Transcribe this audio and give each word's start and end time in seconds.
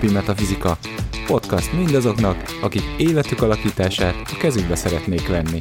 mindennapi 0.00 0.32
metafizika. 0.32 0.78
Podcast 1.26 1.72
mindazoknak, 1.72 2.36
akik 2.62 2.82
életük 2.98 3.42
alakítását 3.42 4.14
a 4.32 4.36
kezükbe 4.38 4.74
szeretnék 4.74 5.28
venni. 5.28 5.60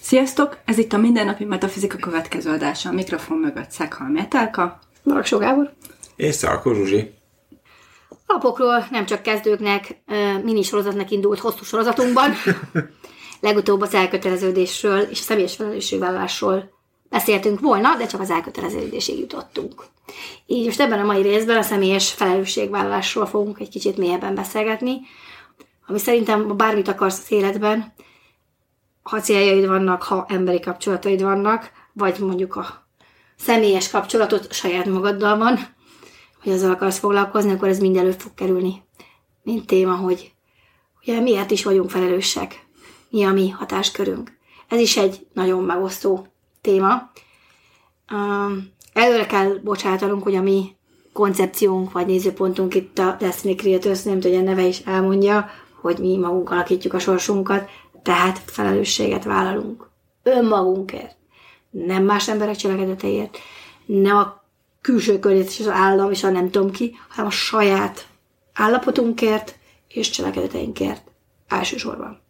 Sziasztok! 0.00 0.58
Ez 0.64 0.78
itt 0.78 0.92
a 0.92 0.98
Mindennapi 0.98 1.44
Metafizika 1.44 1.96
következő 1.96 2.50
adása. 2.50 2.88
A 2.88 2.92
mikrofon 2.92 3.38
mögött 3.38 3.70
Szekhal 3.70 4.08
Metelka. 4.08 4.78
Maraksó 5.02 5.38
Gábor. 5.38 5.72
És 6.16 6.34
Szalko 6.34 6.74
Zsuzsi. 6.74 7.12
Lapokról 8.26 8.86
nem 8.90 9.06
csak 9.06 9.22
kezdőknek, 9.22 10.02
mini 10.42 10.62
sorozatnak 10.62 11.10
indult 11.10 11.38
hosszú 11.38 11.64
sorozatunkban. 11.64 12.30
Legutóbb 13.44 13.80
az 13.80 13.94
elköteleződésről 13.94 15.00
és 15.00 15.20
a 15.20 15.22
személyes 15.22 15.54
felelősségvállalásról 15.54 16.70
beszéltünk 17.08 17.60
volna, 17.60 17.96
de 17.96 18.06
csak 18.06 18.20
az 18.20 18.30
elköteleződésig 18.30 19.18
jutottunk. 19.18 19.84
Így 20.46 20.64
most 20.64 20.80
ebben 20.80 20.98
a 20.98 21.04
mai 21.04 21.22
részben 21.22 21.56
a 21.56 21.62
személyes 21.62 22.12
felelősségvállalásról 22.12 23.26
fogunk 23.26 23.60
egy 23.60 23.68
kicsit 23.68 23.96
mélyebben 23.96 24.34
beszélgetni, 24.34 25.00
ami 25.86 25.98
szerintem 25.98 26.56
bármit 26.56 26.88
akarsz 26.88 27.18
az 27.18 27.32
életben, 27.32 27.92
ha 29.02 29.20
céljaid 29.20 29.66
vannak, 29.66 30.02
ha 30.02 30.26
emberi 30.28 30.60
kapcsolataid 30.60 31.22
vannak, 31.22 31.70
vagy 31.92 32.18
mondjuk 32.18 32.56
a 32.56 32.86
személyes 33.36 33.90
kapcsolatot 33.90 34.52
saját 34.52 34.86
magaddal 34.86 35.38
van, 35.38 35.58
hogy 36.42 36.52
azzal 36.52 36.70
akarsz 36.70 36.98
foglalkozni, 36.98 37.52
akkor 37.52 37.68
ez 37.68 37.78
mind 37.78 37.96
elő 37.96 38.10
fog 38.10 38.34
kerülni. 38.34 38.82
Mint 39.42 39.66
téma, 39.66 39.94
hogy 39.94 40.32
ugye 41.00 41.20
miért 41.20 41.50
is 41.50 41.64
vagyunk 41.64 41.90
felelősek, 41.90 42.63
mi 43.14 43.24
a 43.24 43.32
mi 43.32 43.48
hatáskörünk. 43.48 44.32
Ez 44.68 44.80
is 44.80 44.96
egy 44.96 45.26
nagyon 45.32 45.62
megosztó 45.62 46.26
téma. 46.60 47.10
Előre 48.92 49.26
kell 49.26 49.58
bocsátanunk, 49.62 50.22
hogy 50.22 50.34
a 50.34 50.42
mi 50.42 50.76
koncepciónk 51.12 51.92
vagy 51.92 52.06
nézőpontunk 52.06 52.74
itt 52.74 52.98
a 52.98 53.16
Destiny 53.18 53.56
Creators, 53.56 54.02
nem 54.02 54.20
tudja, 54.20 54.40
neve 54.40 54.62
is 54.62 54.78
elmondja, 54.78 55.50
hogy 55.80 55.98
mi 55.98 56.16
magunk 56.16 56.50
alakítjuk 56.50 56.92
a 56.92 56.98
sorsunkat, 56.98 57.70
tehát 58.02 58.40
felelősséget 58.46 59.24
vállalunk 59.24 59.88
önmagunkért, 60.22 61.16
nem 61.70 62.04
más 62.04 62.28
emberek 62.28 62.56
cselekedeteért, 62.56 63.38
nem 63.86 64.16
a 64.16 64.44
külső 64.80 65.18
környezet 65.18 65.50
és 65.50 65.60
az 65.60 65.68
állam 65.68 66.10
és 66.10 66.24
a 66.24 66.30
nem 66.30 66.50
tudom 66.50 66.70
ki, 66.70 66.98
hanem 67.08 67.26
a 67.26 67.30
saját 67.30 68.06
állapotunkért 68.52 69.58
és 69.88 70.10
cselekedeteinkért 70.10 71.10
elsősorban. 71.48 72.23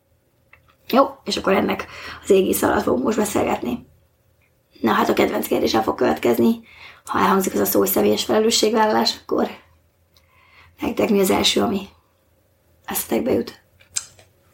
Jó, 0.91 1.17
és 1.25 1.37
akkor 1.37 1.53
ennek 1.53 1.87
az 2.23 2.31
égisz 2.31 2.63
alatt 2.63 2.83
fogunk 2.83 3.05
most 3.05 3.17
beszélgetni. 3.17 3.87
Na 4.81 4.93
hát 4.93 5.09
a 5.09 5.13
kedvenc 5.13 5.47
kérdéssel 5.47 5.83
fog 5.83 5.95
következni. 5.95 6.61
Ha 7.05 7.19
elhangzik 7.19 7.55
az 7.55 7.61
a 7.61 7.65
szó, 7.65 7.79
hogy 7.79 7.89
személyes 7.89 8.25
felelősségvállalás, 8.25 9.21
akkor 9.23 9.49
nektek 10.81 11.11
mi 11.11 11.21
az 11.21 11.31
első, 11.31 11.61
ami 11.61 11.89
eszetekbe 12.85 13.33
jut? 13.33 13.63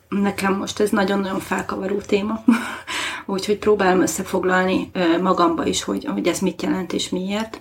Nekem 0.08 0.54
most 0.54 0.80
ez 0.80 0.90
nagyon-nagyon 0.90 1.40
felkavaró 1.40 1.96
téma, 1.96 2.44
úgyhogy 3.26 3.58
próbálom 3.58 4.00
összefoglalni 4.00 4.90
magamba 5.20 5.66
is, 5.66 5.82
hogy, 5.82 6.04
hogy 6.04 6.28
ez 6.28 6.38
mit 6.38 6.62
jelent 6.62 6.92
és 6.92 7.08
miért. 7.08 7.60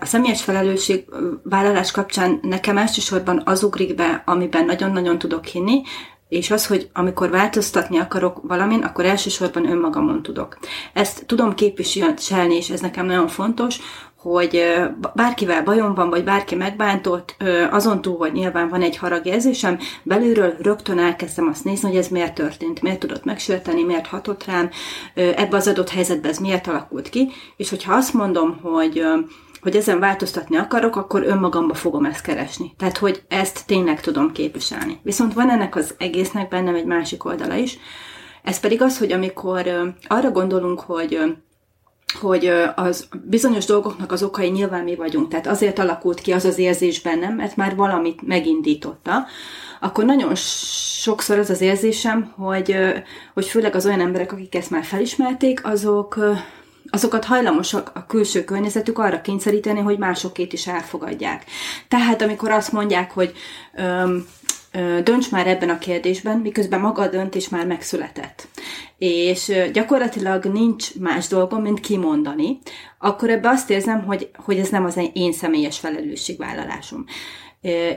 A 0.00 0.04
személyes 0.04 0.42
felelősség 0.42 1.04
vállalás 1.42 1.90
kapcsán 1.90 2.38
nekem 2.42 2.78
elsősorban 2.78 3.42
az 3.44 3.62
ugrik 3.62 3.94
be, 3.94 4.22
amiben 4.26 4.64
nagyon-nagyon 4.64 5.18
tudok 5.18 5.44
hinni, 5.44 5.82
és 6.28 6.50
az, 6.50 6.66
hogy 6.66 6.88
amikor 6.92 7.30
változtatni 7.30 7.98
akarok 7.98 8.40
valamin, 8.42 8.82
akkor 8.82 9.04
elsősorban 9.04 9.70
önmagamon 9.70 10.22
tudok. 10.22 10.58
Ezt 10.92 11.26
tudom 11.26 11.54
képviselni, 11.54 12.56
és 12.56 12.70
ez 12.70 12.80
nekem 12.80 13.06
nagyon 13.06 13.28
fontos, 13.28 13.78
hogy 14.16 14.64
bárkivel 15.14 15.62
bajom 15.62 15.94
van, 15.94 16.10
vagy 16.10 16.24
bárki 16.24 16.54
megbántott, 16.54 17.36
azon 17.70 18.02
túl, 18.02 18.16
hogy 18.16 18.32
nyilván 18.32 18.68
van 18.68 18.82
egy 18.82 18.96
haragjérzésem, 18.96 19.78
belülről 20.02 20.54
rögtön 20.60 20.98
elkezdem 20.98 21.48
azt 21.48 21.64
nézni, 21.64 21.88
hogy 21.88 21.98
ez 21.98 22.08
miért 22.08 22.34
történt, 22.34 22.82
miért 22.82 22.98
tudott 22.98 23.24
megsérteni, 23.24 23.82
miért 23.82 24.06
hatott 24.06 24.44
rám, 24.44 24.70
ebbe 25.14 25.56
az 25.56 25.68
adott 25.68 25.90
helyzetben 25.90 26.30
ez 26.30 26.38
miért 26.38 26.66
alakult 26.66 27.08
ki, 27.08 27.30
és 27.56 27.70
hogyha 27.70 27.94
azt 27.94 28.14
mondom, 28.14 28.58
hogy 28.62 29.02
hogy 29.62 29.76
ezen 29.76 29.98
változtatni 29.98 30.56
akarok, 30.56 30.96
akkor 30.96 31.22
önmagamba 31.22 31.74
fogom 31.74 32.04
ezt 32.04 32.22
keresni. 32.22 32.74
Tehát, 32.76 32.98
hogy 32.98 33.22
ezt 33.28 33.66
tényleg 33.66 34.00
tudom 34.00 34.32
képviselni. 34.32 35.00
Viszont 35.02 35.32
van 35.32 35.50
ennek 35.50 35.76
az 35.76 35.94
egésznek 35.98 36.48
bennem 36.48 36.74
egy 36.74 36.84
másik 36.84 37.24
oldala 37.24 37.54
is, 37.54 37.78
ez 38.42 38.60
pedig 38.60 38.82
az, 38.82 38.98
hogy 38.98 39.12
amikor 39.12 39.94
arra 40.06 40.30
gondolunk, 40.30 40.80
hogy 40.80 41.36
hogy 42.20 42.50
az 42.74 43.08
bizonyos 43.24 43.64
dolgoknak 43.64 44.12
az 44.12 44.22
okai 44.22 44.48
nyilván 44.48 44.84
mi 44.84 44.94
vagyunk, 44.94 45.28
tehát 45.28 45.46
azért 45.46 45.78
alakult 45.78 46.20
ki 46.20 46.32
az 46.32 46.44
az 46.44 46.58
érzés 46.58 47.00
bennem, 47.00 47.34
mert 47.34 47.56
már 47.56 47.76
valamit 47.76 48.26
megindította, 48.26 49.26
akkor 49.80 50.04
nagyon 50.04 50.34
sokszor 50.34 51.38
az 51.38 51.50
az 51.50 51.60
érzésem, 51.60 52.32
hogy, 52.36 52.76
hogy 53.34 53.46
főleg 53.46 53.74
az 53.74 53.86
olyan 53.86 54.00
emberek, 54.00 54.32
akik 54.32 54.54
ezt 54.54 54.70
már 54.70 54.84
felismerték, 54.84 55.66
azok 55.66 56.18
azokat 56.90 57.24
hajlamosak 57.24 57.90
a 57.94 58.06
külső 58.06 58.44
környezetük 58.44 58.98
arra 58.98 59.20
kényszeríteni, 59.20 59.80
hogy 59.80 59.98
másokét 59.98 60.52
is 60.52 60.66
elfogadják. 60.66 61.44
Tehát 61.88 62.22
amikor 62.22 62.50
azt 62.50 62.72
mondják, 62.72 63.10
hogy 63.10 63.32
öm, 63.74 64.26
dönts 65.02 65.30
már 65.30 65.46
ebben 65.46 65.68
a 65.68 65.78
kérdésben, 65.78 66.38
miközben 66.38 66.80
maga 66.80 67.02
a 67.02 67.08
döntés 67.08 67.48
már 67.48 67.66
megszületett. 67.66 68.48
És 68.98 69.52
gyakorlatilag 69.72 70.44
nincs 70.44 70.94
más 70.94 71.26
dolgom, 71.26 71.62
mint 71.62 71.80
kimondani, 71.80 72.58
akkor 72.98 73.30
ebbe 73.30 73.48
azt 73.48 73.70
érzem, 73.70 74.04
hogy, 74.04 74.30
hogy 74.36 74.58
ez 74.58 74.68
nem 74.68 74.84
az 74.84 75.00
én 75.12 75.32
személyes 75.32 75.78
felelősségvállalásom. 75.78 77.04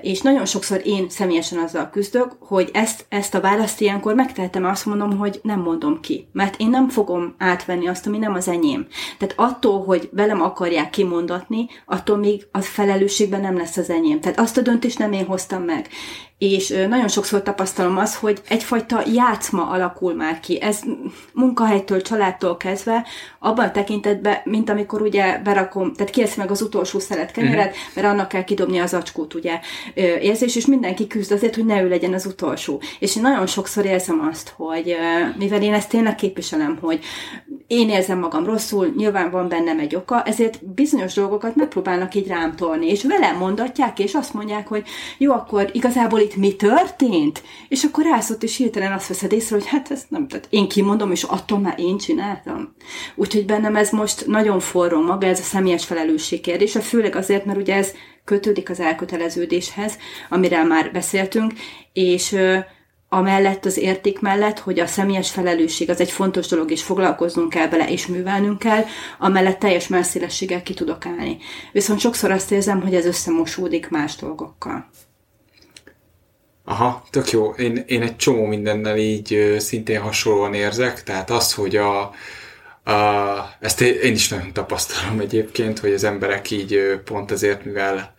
És 0.01 0.21
nagyon 0.21 0.45
sokszor 0.45 0.81
én 0.83 1.09
személyesen 1.09 1.59
azzal 1.59 1.89
küzdök, 1.89 2.35
hogy 2.39 2.69
ezt, 2.73 3.05
ezt 3.09 3.35
a 3.35 3.41
választ 3.41 3.81
ilyenkor 3.81 4.15
megtehetem, 4.15 4.65
azt 4.65 4.85
mondom, 4.85 5.17
hogy 5.17 5.39
nem 5.43 5.59
mondom 5.59 5.99
ki. 5.99 6.27
Mert 6.31 6.59
én 6.59 6.69
nem 6.69 6.89
fogom 6.89 7.35
átvenni 7.37 7.87
azt, 7.87 8.07
ami 8.07 8.17
nem 8.17 8.33
az 8.33 8.47
enyém. 8.47 8.87
Tehát 9.17 9.33
attól, 9.37 9.83
hogy 9.83 10.09
velem 10.11 10.41
akarják 10.41 10.89
kimondatni, 10.89 11.67
attól 11.85 12.17
még 12.17 12.47
a 12.51 12.61
felelősségben 12.61 13.41
nem 13.41 13.57
lesz 13.57 13.77
az 13.77 13.89
enyém. 13.89 14.19
Tehát 14.19 14.39
azt 14.39 14.57
a 14.57 14.61
döntést 14.61 14.99
nem 14.99 15.11
én 15.11 15.25
hoztam 15.25 15.63
meg 15.63 15.87
és 16.41 16.69
nagyon 16.89 17.07
sokszor 17.07 17.41
tapasztalom 17.41 17.97
azt, 17.97 18.15
hogy 18.15 18.41
egyfajta 18.47 19.03
játszma 19.13 19.69
alakul 19.69 20.13
már 20.13 20.39
ki. 20.39 20.61
Ez 20.61 20.81
munkahelytől, 21.33 22.01
családtól 22.01 22.57
kezdve, 22.57 23.05
abban 23.39 23.65
a 23.65 23.71
tekintetben, 23.71 24.37
mint 24.43 24.69
amikor 24.69 25.01
ugye 25.01 25.37
berakom, 25.43 25.93
tehát 25.93 26.11
kiesz 26.11 26.35
meg 26.35 26.51
az 26.51 26.61
utolsó 26.61 26.99
szelet 26.99 27.31
kenyeret, 27.31 27.69
uh-huh. 27.69 27.95
mert 27.95 28.07
annak 28.07 28.27
kell 28.27 28.43
kidobni 28.43 28.79
az 28.79 28.93
acskót, 28.93 29.33
ugye, 29.33 29.59
érzés, 30.21 30.55
és 30.55 30.65
mindenki 30.65 31.07
küzd 31.07 31.31
azért, 31.31 31.55
hogy 31.55 31.65
ne 31.65 31.81
ő 31.81 31.89
legyen 31.89 32.13
az 32.13 32.25
utolsó. 32.25 32.81
És 32.99 33.15
én 33.15 33.21
nagyon 33.21 33.47
sokszor 33.47 33.85
érzem 33.85 34.27
azt, 34.31 34.53
hogy 34.55 34.95
mivel 35.37 35.61
én 35.61 35.73
ezt 35.73 35.89
tényleg 35.89 36.15
képviselem, 36.15 36.77
hogy 36.81 36.99
én 37.71 37.89
érzem 37.89 38.19
magam 38.19 38.45
rosszul, 38.45 38.93
nyilván 38.97 39.31
van 39.31 39.47
bennem 39.47 39.79
egy 39.79 39.95
oka, 39.95 40.23
ezért 40.23 40.65
bizonyos 40.73 41.13
dolgokat 41.13 41.55
megpróbálnak 41.55 42.15
így 42.15 42.27
rám 42.27 42.55
tolni, 42.55 42.87
és 42.87 43.03
velem 43.03 43.37
mondatják, 43.37 43.99
és 43.99 44.13
azt 44.13 44.33
mondják, 44.33 44.67
hogy 44.67 44.83
jó, 45.17 45.31
akkor 45.31 45.69
igazából 45.73 46.19
itt 46.19 46.35
mi 46.35 46.55
történt? 46.55 47.43
És 47.67 47.83
akkor 47.83 48.03
rászott, 48.03 48.43
és 48.43 48.57
hirtelen 48.57 48.91
azt 48.91 49.07
veszed 49.07 49.31
észre, 49.31 49.55
hogy 49.55 49.67
hát 49.67 49.91
ezt 49.91 50.09
nem, 50.09 50.27
tehát 50.27 50.47
én 50.49 50.67
kimondom, 50.67 51.11
és 51.11 51.23
attól 51.23 51.59
már 51.59 51.79
én 51.79 51.97
csináltam. 51.97 52.75
Úgyhogy 53.15 53.45
bennem 53.45 53.75
ez 53.75 53.89
most 53.89 54.27
nagyon 54.27 54.59
forró 54.59 55.01
maga, 55.01 55.25
ez 55.27 55.39
a 55.39 55.43
személyes 55.43 55.85
felelősség 55.85 56.41
kérdése, 56.41 56.79
főleg 56.79 57.15
azért, 57.15 57.45
mert 57.45 57.59
ugye 57.59 57.75
ez 57.75 57.91
kötődik 58.25 58.69
az 58.69 58.79
elköteleződéshez, 58.79 59.97
amiről 60.29 60.63
már 60.63 60.91
beszéltünk, 60.91 61.53
és 61.93 62.35
amellett 63.13 63.65
az 63.65 63.77
érték 63.77 64.19
mellett, 64.19 64.59
hogy 64.59 64.79
a 64.79 64.87
személyes 64.87 65.31
felelősség 65.31 65.89
az 65.89 65.99
egy 65.99 66.11
fontos 66.11 66.47
dolog, 66.47 66.71
és 66.71 66.83
foglalkoznunk 66.83 67.49
kell 67.49 67.69
vele, 67.69 67.89
és 67.89 68.07
művelnünk 68.07 68.59
kell, 68.59 68.83
amellett 69.19 69.59
teljes 69.59 69.87
messzélességgel 69.87 70.63
ki 70.63 70.73
tudok 70.73 71.05
állni. 71.05 71.37
Viszont 71.71 71.99
sokszor 71.99 72.31
azt 72.31 72.51
érzem, 72.51 72.81
hogy 72.81 72.95
ez 72.95 73.05
összemosódik 73.05 73.89
más 73.89 74.15
dolgokkal. 74.15 74.89
Aha, 76.65 77.03
tök 77.09 77.29
jó. 77.29 77.49
Én, 77.49 77.83
én 77.87 78.01
egy 78.01 78.15
csomó 78.15 78.45
mindennel 78.45 78.97
így 78.97 79.55
szintén 79.57 80.01
hasonlóan 80.01 80.53
érzek, 80.53 81.03
tehát 81.03 81.29
az, 81.29 81.53
hogy 81.53 81.75
a, 81.75 81.99
a, 82.83 82.93
ezt 83.59 83.81
én 83.81 84.13
is 84.13 84.29
nagyon 84.29 84.53
tapasztalom 84.53 85.19
egyébként, 85.19 85.79
hogy 85.79 85.93
az 85.93 86.03
emberek 86.03 86.51
így 86.51 86.99
pont 87.03 87.31
azért, 87.31 87.65
mivel 87.65 88.15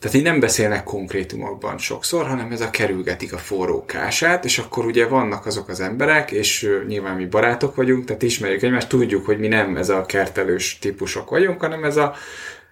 tehát 0.00 0.16
így 0.16 0.22
nem 0.22 0.40
beszélnek 0.40 0.84
konkrétumokban 0.84 1.78
sokszor, 1.78 2.26
hanem 2.26 2.52
ez 2.52 2.60
a 2.60 2.70
kerülgetik 2.70 3.32
a 3.32 3.38
forrókását, 3.38 4.44
és 4.44 4.58
akkor 4.58 4.84
ugye 4.84 5.06
vannak 5.06 5.46
azok 5.46 5.68
az 5.68 5.80
emberek, 5.80 6.30
és 6.30 6.70
nyilván 6.86 7.16
mi 7.16 7.26
barátok 7.26 7.74
vagyunk, 7.74 8.04
tehát 8.04 8.22
ismerjük 8.22 8.62
egymást, 8.62 8.88
tudjuk, 8.88 9.26
hogy 9.26 9.38
mi 9.38 9.48
nem 9.48 9.76
ez 9.76 9.88
a 9.88 10.06
kertelős 10.06 10.78
típusok 10.78 11.30
vagyunk, 11.30 11.60
hanem 11.60 11.84
ez 11.84 11.96
a, 11.96 12.14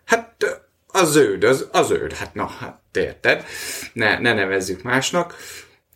hát 0.05 0.61
az 0.87 1.12
zöld, 1.12 1.44
az, 1.44 1.69
az 1.73 1.87
zöld, 1.87 2.12
hát 2.12 2.34
na, 2.34 2.46
hát 2.46 2.81
érted, 2.93 3.44
ne, 3.93 4.19
ne 4.19 4.32
nevezzük 4.32 4.82
másnak, 4.82 5.37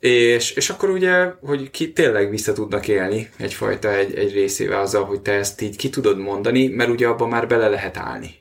És, 0.01 0.51
és 0.51 0.71
akkor 0.71 0.91
ugye, 0.91 1.33
hogy 1.41 1.71
ki 1.71 1.93
tényleg 1.93 2.31
vissza 2.31 2.53
tudnak 2.53 2.89
élni 2.89 3.31
egyfajta 3.37 3.95
egy, 3.95 4.15
egy 4.15 4.33
részével 4.33 4.81
azzal, 4.81 5.05
hogy 5.05 5.21
te 5.21 5.33
ezt 5.33 5.61
így 5.61 5.77
ki 5.77 5.91
tudod 5.91 6.19
mondani, 6.19 6.69
mert 6.69 6.91
ugye 6.91 7.07
abban 7.07 7.29
már 7.29 7.47
bele 7.47 7.69
lehet 7.69 7.97
állni. 7.97 8.35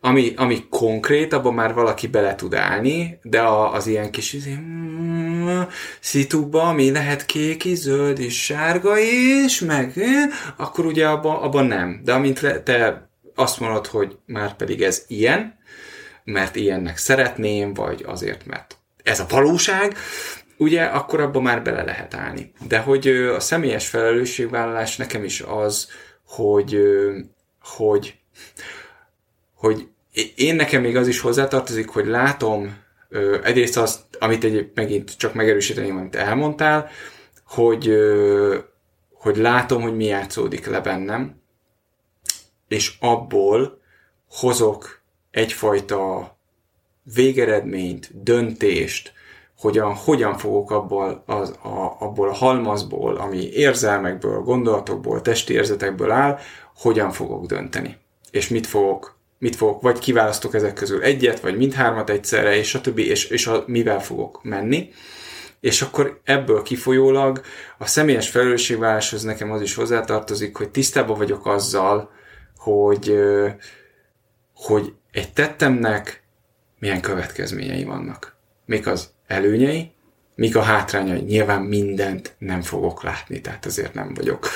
Ami, 0.00 0.32
ami 0.36 0.66
konkrét, 0.70 1.32
abban 1.32 1.54
már 1.54 1.74
valaki 1.74 2.06
bele 2.06 2.34
tud 2.34 2.54
állni, 2.54 3.18
de 3.22 3.40
a, 3.40 3.72
az 3.72 3.86
ilyen 3.86 4.10
kis 4.10 4.32
izé, 4.32 4.54
mm, 4.54 5.60
szituba, 6.00 6.62
ami 6.62 6.90
lehet 6.90 7.26
kék 7.26 7.64
is, 7.64 7.78
zöld 7.78 8.18
is, 8.18 8.44
sárga 8.44 8.98
is, 9.44 9.60
meg 9.60 9.92
eh, 9.96 10.28
akkor 10.56 10.86
ugye 10.86 11.08
abban, 11.08 11.36
abban 11.36 11.66
nem. 11.66 12.00
De 12.04 12.12
amint 12.12 12.62
te 12.64 13.08
azt 13.34 13.60
mondod, 13.60 13.86
hogy 13.86 14.16
már 14.26 14.56
pedig 14.56 14.82
ez 14.82 15.04
ilyen, 15.08 15.58
mert 16.24 16.56
ilyennek 16.56 16.96
szeretném, 16.96 17.74
vagy 17.74 18.04
azért, 18.06 18.46
mert 18.46 18.76
ez 19.02 19.20
a 19.20 19.26
valóság, 19.28 19.96
ugye 20.56 20.84
akkor 20.84 21.20
abban 21.20 21.42
már 21.42 21.62
bele 21.62 21.82
lehet 21.82 22.14
állni. 22.14 22.52
De 22.68 22.78
hogy 22.78 23.08
a 23.08 23.40
személyes 23.40 23.88
felelősségvállalás 23.88 24.96
nekem 24.96 25.24
is 25.24 25.40
az, 25.40 25.88
hogy, 26.26 26.78
hogy, 27.60 28.14
hogy 29.56 29.88
én 30.36 30.54
nekem 30.54 30.82
még 30.82 30.96
az 30.96 31.08
is 31.08 31.20
hozzátartozik, 31.20 31.88
hogy 31.88 32.06
látom 32.06 32.76
ö, 33.08 33.38
egyrészt 33.42 33.76
azt, 33.76 34.00
amit 34.18 34.44
egy, 34.44 34.70
megint 34.74 35.16
csak 35.16 35.34
megerősíteni, 35.34 35.90
amit 35.90 36.16
elmondtál, 36.16 36.88
hogy, 37.46 37.88
ö, 37.88 38.58
hogy 39.12 39.36
látom, 39.36 39.82
hogy 39.82 39.96
mi 39.96 40.04
játszódik 40.04 40.66
le 40.66 40.80
bennem, 40.80 41.40
és 42.68 42.96
abból 43.00 43.80
hozok 44.28 45.00
egyfajta 45.30 46.36
végeredményt, 47.14 48.22
döntést, 48.22 49.12
hogyan, 49.58 49.94
hogyan 49.94 50.38
fogok 50.38 50.70
abból, 50.70 51.22
az, 51.26 51.50
a, 51.62 51.96
abból 51.98 52.28
a 52.28 52.34
halmazból, 52.34 53.16
ami 53.16 53.50
érzelmekből, 53.52 54.40
gondolatokból, 54.40 55.22
testi 55.22 55.52
érzetekből 55.52 56.10
áll, 56.10 56.38
hogyan 56.74 57.10
fogok 57.10 57.46
dönteni. 57.46 57.96
És 58.30 58.48
mit 58.48 58.66
fogok, 58.66 59.15
mit 59.38 59.56
fogok, 59.56 59.82
vagy 59.82 59.98
kiválasztok 59.98 60.54
ezek 60.54 60.72
közül 60.74 61.02
egyet, 61.02 61.40
vagy 61.40 61.56
mindhármat 61.56 62.10
egyszerre, 62.10 62.56
és 62.56 62.74
a 62.74 62.80
többi, 62.80 63.08
és, 63.08 63.24
és 63.24 63.46
a, 63.46 63.64
mivel 63.66 64.02
fogok 64.02 64.42
menni. 64.42 64.90
És 65.60 65.82
akkor 65.82 66.20
ebből 66.24 66.62
kifolyólag 66.62 67.40
a 67.78 67.86
személyes 67.86 68.28
felelősségválláshoz 68.28 69.22
nekem 69.22 69.50
az 69.50 69.60
is 69.60 69.74
hozzátartozik, 69.74 70.56
hogy 70.56 70.70
tisztában 70.70 71.16
vagyok 71.16 71.46
azzal, 71.46 72.10
hogy, 72.56 73.18
hogy 74.54 74.92
egy 75.12 75.32
tettemnek 75.32 76.22
milyen 76.78 77.00
következményei 77.00 77.84
vannak. 77.84 78.36
Mik 78.64 78.86
az 78.86 79.10
előnyei, 79.26 79.92
mik 80.34 80.56
a 80.56 80.62
hátrányai. 80.62 81.20
Nyilván 81.20 81.62
mindent 81.62 82.34
nem 82.38 82.62
fogok 82.62 83.02
látni, 83.02 83.40
tehát 83.40 83.66
azért 83.66 83.94
nem 83.94 84.14
vagyok 84.14 84.48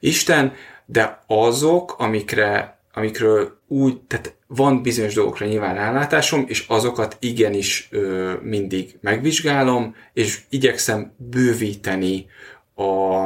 Isten, 0.00 0.54
de 0.86 1.22
azok, 1.26 1.94
amikre, 1.98 2.79
amikről 2.92 3.60
úgy, 3.66 4.00
tehát 4.00 4.34
van 4.46 4.82
bizonyos 4.82 5.14
dolgokra 5.14 5.46
nyilván 5.46 5.74
rálátásom, 5.74 6.44
és 6.48 6.64
azokat 6.68 7.16
igenis 7.20 7.88
ö, 7.90 8.32
mindig 8.42 8.98
megvizsgálom, 9.00 9.96
és 10.12 10.40
igyekszem 10.48 11.14
bővíteni 11.16 12.26
a, 12.74 13.24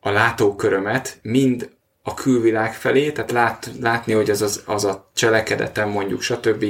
a 0.00 0.10
látókörömet, 0.10 1.18
mind 1.22 1.70
a 2.02 2.14
külvilág 2.14 2.74
felé, 2.74 3.12
tehát 3.12 3.30
lát, 3.30 3.70
látni, 3.80 4.12
hogy 4.12 4.30
az, 4.30 4.42
az, 4.42 4.62
az 4.66 4.84
a 4.84 5.10
cselekedetem 5.14 5.88
mondjuk, 5.88 6.22
stb. 6.22 6.64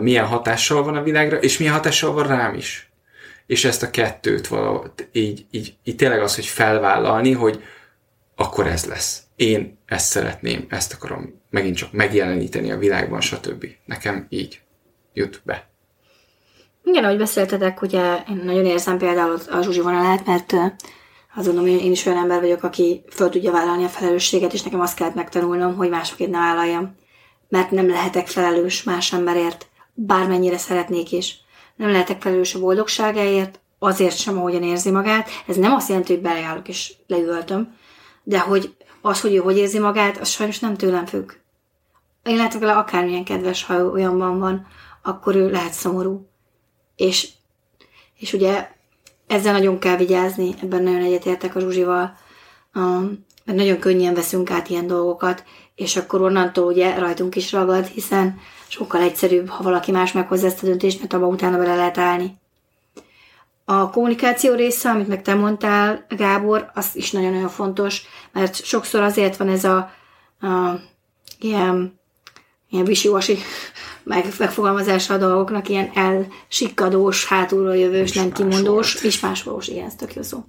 milyen 0.00 0.26
hatással 0.26 0.82
van 0.82 0.96
a 0.96 1.02
világra, 1.02 1.38
és 1.38 1.58
milyen 1.58 1.74
hatással 1.74 2.12
van 2.12 2.26
rám 2.26 2.54
is. 2.54 2.90
És 3.46 3.64
ezt 3.64 3.82
a 3.82 3.90
kettőt 3.90 4.46
valahogy 4.46 4.90
így, 5.12 5.46
így, 5.50 5.74
így 5.84 5.96
tényleg 5.96 6.20
az, 6.22 6.34
hogy 6.34 6.46
felvállalni, 6.46 7.32
hogy 7.32 7.62
akkor 8.40 8.66
ez 8.66 8.84
lesz. 8.84 9.22
Én 9.36 9.78
ezt 9.86 10.06
szeretném, 10.06 10.66
ezt 10.68 10.92
akarom 10.92 11.40
megint 11.50 11.76
csak 11.76 11.92
megjeleníteni 11.92 12.70
a 12.70 12.78
világban, 12.78 13.20
stb. 13.20 13.66
Nekem 13.84 14.26
így 14.28 14.60
jut 15.12 15.40
be. 15.44 15.68
Igen, 16.84 17.04
ahogy 17.04 17.18
beszéltetek, 17.18 17.82
ugye 17.82 18.16
én 18.28 18.40
nagyon 18.44 18.66
érzem 18.66 18.98
például 18.98 19.38
a 19.50 19.62
Zsuzsi 19.62 19.80
vonalát, 19.80 20.26
mert 20.26 20.52
azt 21.34 21.46
gondolom, 21.46 21.66
én 21.66 21.90
is 21.90 22.06
olyan 22.06 22.18
ember 22.18 22.40
vagyok, 22.40 22.62
aki 22.62 23.02
föl 23.10 23.28
tudja 23.28 23.52
vállalni 23.52 23.84
a 23.84 23.88
felelősséget, 23.88 24.52
és 24.52 24.62
nekem 24.62 24.80
azt 24.80 24.96
kellett 24.96 25.14
megtanulnom, 25.14 25.76
hogy 25.76 25.88
másokért 25.88 26.30
ne 26.30 26.38
vállaljam. 26.38 26.94
Mert 27.48 27.70
nem 27.70 27.88
lehetek 27.88 28.26
felelős 28.26 28.82
más 28.82 29.12
emberért, 29.12 29.66
bármennyire 29.94 30.58
szeretnék 30.58 31.12
is. 31.12 31.40
Nem 31.76 31.90
lehetek 31.90 32.20
felelős 32.20 32.54
a 32.54 32.60
boldogságáért, 32.60 33.60
azért 33.78 34.16
sem, 34.18 34.38
ahogyan 34.38 34.62
érzi 34.62 34.90
magát. 34.90 35.28
Ez 35.46 35.56
nem 35.56 35.72
azt 35.72 35.88
jelenti, 35.88 36.12
hogy 36.12 36.22
beleállok 36.22 36.68
és 36.68 36.92
leüvöltöm, 37.06 37.78
de 38.30 38.38
hogy 38.38 38.74
az, 39.00 39.20
hogy 39.20 39.34
ő 39.34 39.38
hogy 39.38 39.56
érzi 39.56 39.78
magát, 39.78 40.18
az 40.18 40.28
sajnos 40.28 40.58
nem 40.58 40.76
tőlem 40.76 41.06
függ. 41.06 41.32
Én 42.22 42.36
lehetek 42.36 42.60
vele 42.60 42.72
akármilyen 42.76 43.24
kedves, 43.24 43.64
ha 43.64 43.84
olyanban 43.84 44.38
van, 44.38 44.66
akkor 45.02 45.36
ő 45.36 45.50
lehet 45.50 45.72
szomorú. 45.72 46.28
És, 46.96 47.28
és 48.18 48.32
ugye 48.32 48.68
ezzel 49.26 49.52
nagyon 49.52 49.78
kell 49.78 49.96
vigyázni, 49.96 50.54
ebben 50.62 50.82
nagyon 50.82 51.02
egyetértek 51.02 51.54
a 51.54 51.60
Zsuzsival, 51.60 52.16
um, 52.74 53.24
mert 53.44 53.58
nagyon 53.58 53.78
könnyen 53.78 54.14
veszünk 54.14 54.50
át 54.50 54.68
ilyen 54.68 54.86
dolgokat, 54.86 55.44
és 55.74 55.96
akkor 55.96 56.22
onnantól 56.22 56.64
ugye 56.64 56.98
rajtunk 56.98 57.36
is 57.36 57.52
ragad, 57.52 57.86
hiszen 57.86 58.38
sokkal 58.68 59.00
egyszerűbb, 59.00 59.48
ha 59.48 59.62
valaki 59.62 59.90
más 59.90 60.12
meghozza 60.12 60.46
ezt 60.46 60.62
a 60.62 60.66
döntést, 60.66 60.98
mert 60.98 61.12
abban 61.12 61.32
utána 61.32 61.58
bele 61.58 61.76
lehet 61.76 61.98
állni. 61.98 62.39
A 63.70 63.90
kommunikáció 63.90 64.54
része, 64.54 64.90
amit 64.90 65.08
meg 65.08 65.22
te 65.22 65.34
mondtál, 65.34 66.06
Gábor, 66.08 66.70
az 66.74 66.90
is 66.92 67.10
nagyon-nagyon 67.10 67.48
fontos, 67.48 68.02
mert 68.32 68.64
sokszor 68.64 69.02
azért 69.02 69.36
van 69.36 69.48
ez 69.48 69.64
a, 69.64 69.76
a 70.40 70.80
ilyen, 71.38 72.00
ilyen 72.68 72.84
visi 72.84 73.10
meg, 74.02 74.26
megfogalmazása 74.38 75.14
a 75.14 75.18
dolgoknak, 75.18 75.68
ilyen 75.68 75.90
elsikkadós, 75.94 77.26
hátulról 77.26 77.76
jövős, 77.76 78.12
nem 78.12 78.32
kimondós, 78.32 78.94
és 78.94 79.20
másolós, 79.20 79.68
igen, 79.68 79.86
ez 79.86 79.94
tök 79.94 80.14
jó 80.14 80.22
szó. 80.22 80.44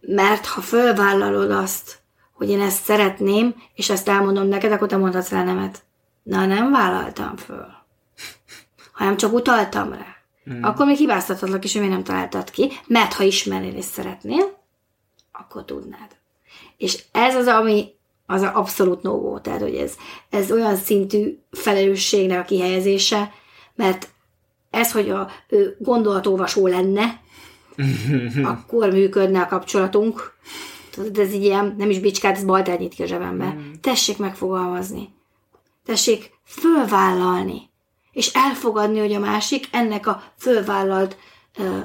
Mert 0.00 0.46
ha 0.46 0.60
fölvállalod 0.60 1.50
azt, 1.50 1.98
hogy 2.32 2.50
én 2.50 2.60
ezt 2.60 2.84
szeretném, 2.84 3.54
és 3.74 3.90
ezt 3.90 4.08
elmondom 4.08 4.46
neked, 4.46 4.72
akkor 4.72 4.88
te 4.88 4.96
mondhatsz 4.96 5.30
rá 5.30 5.44
nemet. 5.44 5.82
Na, 6.22 6.46
nem 6.46 6.70
vállaltam 6.70 7.36
föl. 7.36 7.66
Hanem 8.92 9.16
csak 9.16 9.32
utaltam 9.32 9.92
rá. 9.92 10.17
Mm. 10.52 10.62
Akkor 10.62 10.86
még 10.86 10.96
hibáztathatlak 10.96 11.64
is, 11.64 11.72
hogy 11.72 11.80
még 11.80 11.90
nem 11.90 12.04
találtad 12.04 12.50
ki, 12.50 12.70
mert 12.86 13.12
ha 13.12 13.22
ismernél 13.22 13.74
és 13.74 13.84
szeretnél, 13.84 14.58
akkor 15.32 15.64
tudnád. 15.64 16.16
És 16.76 17.04
ez 17.12 17.34
az, 17.34 17.46
ami 17.46 17.96
az 18.26 18.42
a 18.42 18.54
abszolút 18.54 19.02
no. 19.02 19.40
Tehát, 19.40 19.60
hogy 19.60 19.74
ez, 19.74 19.92
ez 20.30 20.52
olyan 20.52 20.76
szintű 20.76 21.38
felelősségnek 21.50 22.40
a 22.40 22.44
kihelyezése, 22.44 23.32
mert 23.74 24.08
ez, 24.70 24.92
hogy 24.92 25.10
a 25.10 25.30
ő 25.48 25.76
gondolatolvasó 25.78 26.66
lenne, 26.66 27.20
akkor 28.52 28.92
működne 28.92 29.40
a 29.40 29.46
kapcsolatunk. 29.46 30.32
Tudod, 30.90 31.18
ez 31.18 31.32
így 31.32 31.42
ilyen, 31.42 31.74
nem 31.78 31.90
is 31.90 31.98
bicskát, 31.98 32.36
ez 32.36 32.44
baltát 32.44 32.78
nyit 32.78 32.94
ki 32.94 33.02
a 33.02 33.06
zsebembe. 33.06 33.46
Mm. 33.46 33.72
Tessék 33.80 34.18
megfogalmazni. 34.18 35.14
Tessék 35.84 36.30
fölvállalni. 36.44 37.67
És 38.12 38.32
elfogadni, 38.32 38.98
hogy 38.98 39.12
a 39.12 39.18
másik 39.18 39.68
ennek 39.72 40.06
a 40.06 40.22
fölvállalt 40.38 41.16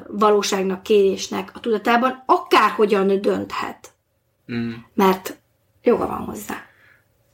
valóságnak, 0.07 0.83
kérésnek 0.83 1.51
a 1.53 1.59
tudatában 1.59 2.23
akárhogyan 2.25 3.21
dönthet. 3.21 3.93
Mm. 4.53 4.71
Mert 4.93 5.37
joga 5.81 6.07
van 6.07 6.19
hozzá. 6.19 6.65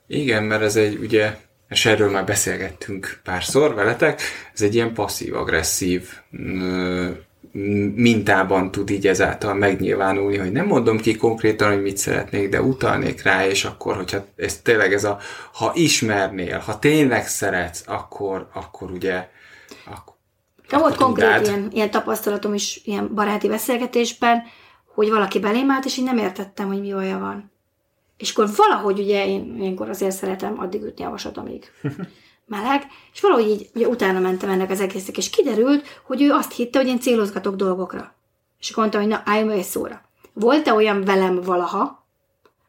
Igen, 0.07 0.43
mert 0.43 0.61
ez 0.61 0.75
egy, 0.75 0.97
ugye, 0.97 1.37
és 1.69 1.85
erről 1.85 2.11
már 2.11 2.25
beszélgettünk 2.25 3.19
párszor 3.23 3.73
veletek, 3.73 4.21
ez 4.53 4.61
egy 4.61 4.75
ilyen 4.75 4.93
passzív-agresszív 4.93 6.09
mintában 7.95 8.71
tud 8.71 8.89
így 8.89 9.07
ezáltal 9.07 9.53
megnyilvánulni, 9.53 10.37
hogy 10.37 10.51
nem 10.51 10.65
mondom 10.65 10.97
ki 10.99 11.15
konkrétan, 11.15 11.71
hogy 11.73 11.81
mit 11.81 11.97
szeretnék, 11.97 12.49
de 12.49 12.61
utalnék 12.61 13.23
rá, 13.23 13.47
és 13.47 13.65
akkor, 13.65 13.95
hogyha 13.95 14.25
ez 14.35 14.61
tényleg 14.61 14.93
ez 14.93 15.03
a, 15.03 15.17
ha 15.53 15.71
ismernél, 15.75 16.57
ha 16.57 16.79
tényleg 16.79 17.27
szeretsz, 17.27 17.83
akkor, 17.87 18.49
akkor 18.53 18.91
ugye 18.91 19.27
akkor, 19.83 20.15
de 20.69 20.77
volt 20.77 20.95
konkrét 20.95 21.47
ilyen, 21.47 21.67
ilyen 21.71 21.91
tapasztalatom 21.91 22.53
is 22.53 22.81
ilyen 22.85 23.13
baráti 23.13 23.47
beszélgetésben, 23.47 24.43
hogy 24.93 25.09
valaki 25.09 25.39
belém 25.39 25.71
állt, 25.71 25.85
és 25.85 25.97
én 25.97 26.03
nem 26.03 26.17
értettem, 26.17 26.67
hogy 26.67 26.79
mi 26.79 26.93
olyan 26.93 27.19
van. 27.19 27.51
És 28.17 28.31
akkor 28.31 28.49
valahogy 28.55 28.99
ugye 28.99 29.27
én 29.27 29.55
ilyenkor 29.59 29.89
azért 29.89 30.15
szeretem 30.15 30.59
addig 30.59 30.83
ütni 30.83 31.03
a 31.03 31.09
vasat, 31.09 31.37
amíg 31.37 31.71
meleg, 32.49 32.87
és 33.13 33.21
valahogy 33.21 33.49
így 33.49 33.69
ugye 33.75 33.87
utána 33.87 34.19
mentem 34.19 34.49
ennek 34.49 34.69
az 34.69 34.81
egésznek, 34.81 35.17
és 35.17 35.29
kiderült, 35.29 36.01
hogy 36.03 36.21
ő 36.21 36.31
azt 36.31 36.53
hitte, 36.53 36.79
hogy 36.79 36.87
én 36.87 36.99
célozgatok 36.99 37.55
dolgokra. 37.55 38.15
És 38.59 38.69
akkor 38.69 38.83
mondtam, 38.83 39.01
hogy 39.01 39.11
na, 39.11 39.21
állj 39.25 39.43
meg 39.43 39.57
egy 39.57 39.63
szóra. 39.63 40.01
Volt-e 40.33 40.73
olyan 40.73 41.03
velem 41.03 41.41
valaha, 41.41 42.07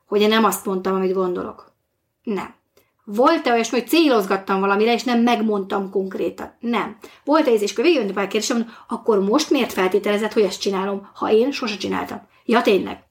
hogy 0.07 0.21
én 0.21 0.29
nem 0.29 0.45
azt 0.45 0.65
mondtam, 0.65 0.95
amit 0.95 1.13
gondolok? 1.13 1.73
Nem. 2.23 2.55
Volt-e 3.05 3.53
olyasmi, 3.53 3.79
hogy 3.79 3.89
célozgattam 3.89 4.61
valamire, 4.61 4.93
és 4.93 5.05
nem 5.05 5.21
megmondtam 5.21 5.91
konkrétan? 5.91 6.57
Nem. 6.61 6.97
Volt-e 7.25 7.51
ez, 7.51 7.63
és 7.63 7.73
akkor 7.73 7.85
végigjön 7.85 8.09
a 8.09 8.21
kérdésem, 8.21 8.69
akkor 8.89 9.21
most 9.21 9.51
miért 9.51 9.73
feltételezett, 9.73 10.33
hogy 10.33 10.43
ezt 10.43 10.61
csinálom, 10.61 11.11
ha 11.15 11.33
én 11.33 11.51
sose 11.51 11.77
csináltam? 11.77 12.27
Ja, 12.45 12.63
tényleg. 12.63 13.05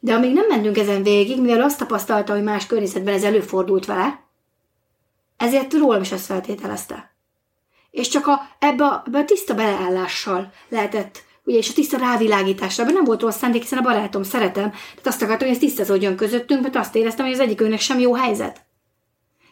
De 0.00 0.14
amíg 0.14 0.32
nem 0.32 0.46
mentünk 0.48 0.78
ezen 0.78 1.02
végig, 1.02 1.40
mivel 1.40 1.62
azt 1.62 1.78
tapasztalta, 1.78 2.32
hogy 2.32 2.42
más 2.42 2.66
környezetben 2.66 3.14
ez 3.14 3.24
előfordult 3.24 3.86
vele, 3.86 4.20
ezért 5.36 5.72
rólam 5.72 6.00
is 6.00 6.12
ezt 6.12 6.26
feltételezte. 6.26 7.14
És 7.90 8.08
csak 8.08 8.26
a, 8.26 8.40
ebbe, 8.58 8.84
a, 8.84 9.02
ebbe 9.06 9.18
a 9.18 9.24
tiszta 9.24 9.54
beleállással 9.54 10.52
lehetett, 10.68 11.24
ugye, 11.44 11.58
és 11.58 11.70
a 11.70 11.72
tiszta 11.72 11.98
rávilágításra, 11.98 12.82
ebben 12.82 12.94
nem 12.94 13.04
volt 13.04 13.20
rossz 13.20 13.36
szándék, 13.36 13.62
hiszen 13.62 13.78
a 13.78 13.82
barátom 13.82 14.22
szeretem, 14.22 14.70
tehát 14.70 15.06
azt 15.06 15.22
akartam, 15.22 15.46
hogy 15.46 15.56
ez 15.56 15.62
tisztázódjon 15.62 16.16
közöttünk, 16.16 16.62
mert 16.62 16.76
azt 16.76 16.94
éreztem, 16.94 17.24
hogy 17.24 17.34
az 17.34 17.40
egyikünknek 17.40 17.80
sem 17.80 17.98
jó 17.98 18.14
helyzet. 18.14 18.64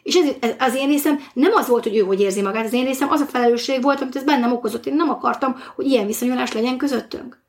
És 0.03 0.15
ez, 0.15 0.29
ez, 0.39 0.53
az 0.59 0.75
én 0.75 0.87
részem 0.87 1.19
nem 1.33 1.53
az 1.53 1.67
volt, 1.67 1.83
hogy 1.83 1.97
ő 1.97 2.01
hogy 2.01 2.19
érzi 2.19 2.41
magát, 2.41 2.65
az 2.65 2.73
én 2.73 2.85
részem 2.85 3.09
az 3.09 3.21
a 3.21 3.25
felelősség 3.25 3.81
volt, 3.81 4.01
amit 4.01 4.15
ez 4.15 4.23
bennem 4.23 4.51
okozott. 4.51 4.85
Én 4.85 4.95
nem 4.95 5.09
akartam, 5.09 5.55
hogy 5.75 5.85
ilyen 5.85 6.05
viszonyulás 6.05 6.51
legyen 6.51 6.77
közöttünk. 6.77 7.39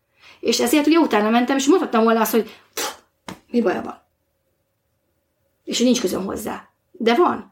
És 0.41 0.61
ezért 0.61 0.87
ugye 0.87 0.99
utána 0.99 1.31
mentem, 1.31 1.57
és 1.57 1.67
mondhattam 1.67 2.05
volna 2.05 2.21
azt, 2.21 2.31
hogy 2.31 2.57
mi 3.51 3.61
baj 3.61 3.83
van? 3.83 4.01
És 5.65 5.77
hogy 5.77 5.87
nincs 5.87 6.01
közöm 6.01 6.25
hozzá. 6.25 6.69
De 6.91 7.15
van. 7.15 7.52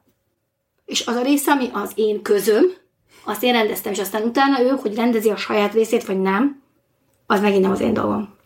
És 0.91 1.07
az 1.07 1.17
a 1.17 1.23
része, 1.23 1.53
ami 1.53 1.69
az 1.73 1.93
én 1.95 2.23
közöm, 2.23 2.65
azt 3.25 3.43
én 3.43 3.53
rendeztem, 3.53 3.93
és 3.93 3.99
aztán 3.99 4.23
utána 4.23 4.61
ő, 4.61 4.69
hogy 4.69 4.95
rendezi 4.95 5.31
a 5.31 5.37
saját 5.37 5.73
részét, 5.73 6.05
vagy 6.05 6.21
nem, 6.21 6.63
az 7.27 7.41
megint 7.41 7.63
nem 7.63 7.71
az 7.71 7.81
én 7.81 7.93
dolgom. 7.93 8.39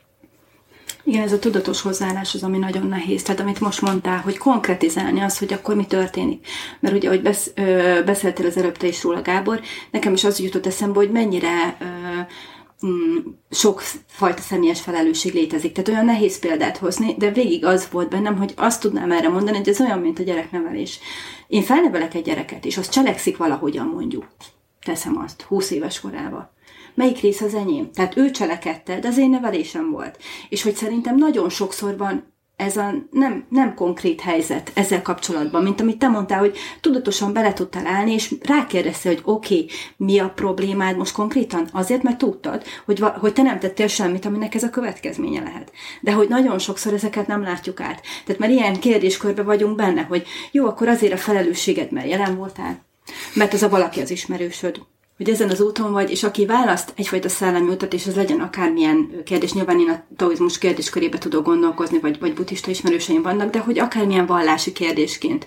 Igen, 1.04 1.22
ez 1.22 1.32
a 1.32 1.38
tudatos 1.38 1.80
hozzáállás 1.80 2.34
az, 2.34 2.42
ami 2.42 2.58
nagyon 2.58 2.86
nehéz. 2.86 3.22
Tehát 3.22 3.40
amit 3.40 3.60
most 3.60 3.80
mondtál, 3.80 4.18
hogy 4.18 4.38
konkretizálni 4.38 5.20
az, 5.20 5.38
hogy 5.38 5.52
akkor 5.52 5.74
mi 5.74 5.86
történik. 5.86 6.46
Mert 6.80 6.94
ugye, 6.94 7.08
ahogy 7.08 7.22
besz, 7.22 7.50
ö, 7.54 8.00
beszéltél 8.04 8.46
az 8.46 8.56
előbb 8.56 8.76
te 8.76 8.86
is 8.86 9.02
róla, 9.02 9.22
Gábor, 9.22 9.60
nekem 9.90 10.12
is 10.12 10.24
az 10.24 10.40
jutott 10.40 10.66
eszembe, 10.66 10.98
hogy 10.98 11.10
mennyire 11.10 11.76
ö, 11.80 11.84
mm, 12.86 13.16
sok 13.50 13.82
fajta 14.06 14.42
személyes 14.42 14.80
felelősség 14.80 15.34
létezik. 15.34 15.72
Tehát 15.72 15.88
olyan 15.88 16.04
nehéz 16.04 16.38
példát 16.38 16.76
hozni, 16.76 17.14
de 17.18 17.32
végig 17.32 17.64
az 17.64 17.88
volt 17.90 18.08
bennem, 18.08 18.36
hogy 18.36 18.52
azt 18.56 18.80
tudnám 18.80 19.12
erre 19.12 19.28
mondani, 19.28 19.56
hogy 19.56 19.68
ez 19.68 19.80
olyan, 19.80 19.98
mint 19.98 20.18
a 20.18 20.22
gyereknevelés. 20.22 20.98
Én 21.48 21.62
felnevelek 21.62 22.14
egy 22.14 22.24
gyereket, 22.24 22.64
és 22.64 22.76
az 22.76 22.88
cselekszik 22.88 23.36
valahogyan 23.36 23.86
mondjuk. 23.86 24.26
Teszem 24.84 25.18
azt, 25.18 25.42
20 25.42 25.70
éves 25.70 26.00
korában 26.00 26.52
melyik 26.94 27.20
rész 27.20 27.40
az 27.40 27.54
enyém. 27.54 27.90
Tehát 27.92 28.16
ő 28.16 28.30
cselekedte, 28.30 28.98
de 28.98 29.08
az 29.08 29.18
én 29.18 29.30
nevelésem 29.30 29.90
volt. 29.90 30.18
És 30.48 30.62
hogy 30.62 30.74
szerintem 30.74 31.16
nagyon 31.16 31.48
sokszor 31.48 31.96
van 31.96 32.33
ez 32.56 32.76
a 32.76 32.94
nem, 33.10 33.44
nem 33.48 33.74
konkrét 33.74 34.20
helyzet 34.20 34.70
ezzel 34.74 35.02
kapcsolatban, 35.02 35.62
mint 35.62 35.80
amit 35.80 35.98
te 35.98 36.08
mondtál, 36.08 36.38
hogy 36.38 36.56
tudatosan 36.80 37.32
bele 37.32 37.52
tudtál 37.52 37.86
állni, 37.86 38.12
és 38.12 38.34
rákérdezte, 38.40 39.08
hogy 39.08 39.20
oké, 39.24 39.54
okay, 39.54 39.68
mi 39.96 40.18
a 40.18 40.28
problémád 40.28 40.96
most 40.96 41.12
konkrétan? 41.12 41.68
Azért, 41.72 42.02
mert 42.02 42.18
tudtad, 42.18 42.62
hogy, 42.84 43.04
hogy 43.18 43.32
te 43.32 43.42
nem 43.42 43.58
tettél 43.58 43.86
semmit, 43.86 44.24
aminek 44.24 44.54
ez 44.54 44.62
a 44.62 44.70
következménye 44.70 45.42
lehet. 45.42 45.72
De 46.00 46.12
hogy 46.12 46.28
nagyon 46.28 46.58
sokszor 46.58 46.92
ezeket 46.92 47.26
nem 47.26 47.42
látjuk 47.42 47.80
át. 47.80 48.02
Tehát 48.24 48.40
már 48.40 48.50
ilyen 48.50 48.80
kérdéskörbe 48.80 49.42
vagyunk 49.42 49.76
benne, 49.76 50.02
hogy 50.02 50.26
jó, 50.50 50.66
akkor 50.66 50.88
azért 50.88 51.12
a 51.12 51.16
felelősséged, 51.16 51.92
mert 51.92 52.08
jelen 52.08 52.36
voltál, 52.36 52.84
mert 53.34 53.52
az 53.52 53.62
a 53.62 53.68
valaki 53.68 54.00
az 54.00 54.10
ismerősöd, 54.10 54.80
hogy 55.16 55.28
ezen 55.28 55.50
az 55.50 55.60
úton 55.60 55.92
vagy, 55.92 56.10
és 56.10 56.22
aki 56.22 56.46
választ 56.46 56.92
egyfajta 56.96 57.28
szellemi 57.28 57.68
utat, 57.68 57.92
és 57.92 58.06
ez 58.06 58.16
legyen 58.16 58.40
akármilyen 58.40 59.22
kérdés, 59.24 59.52
nyilván 59.52 59.80
én 59.80 59.90
a 59.90 60.04
taoizmus 60.16 60.58
kérdéskörébe 60.58 61.18
tudok 61.18 61.44
gondolkozni, 61.44 61.98
vagy, 61.98 62.18
vagy 62.20 62.34
buddhista 62.34 62.70
ismerőseim 62.70 63.22
vannak, 63.22 63.50
de 63.50 63.58
hogy 63.58 63.78
akármilyen 63.78 64.26
vallási 64.26 64.72
kérdésként, 64.72 65.46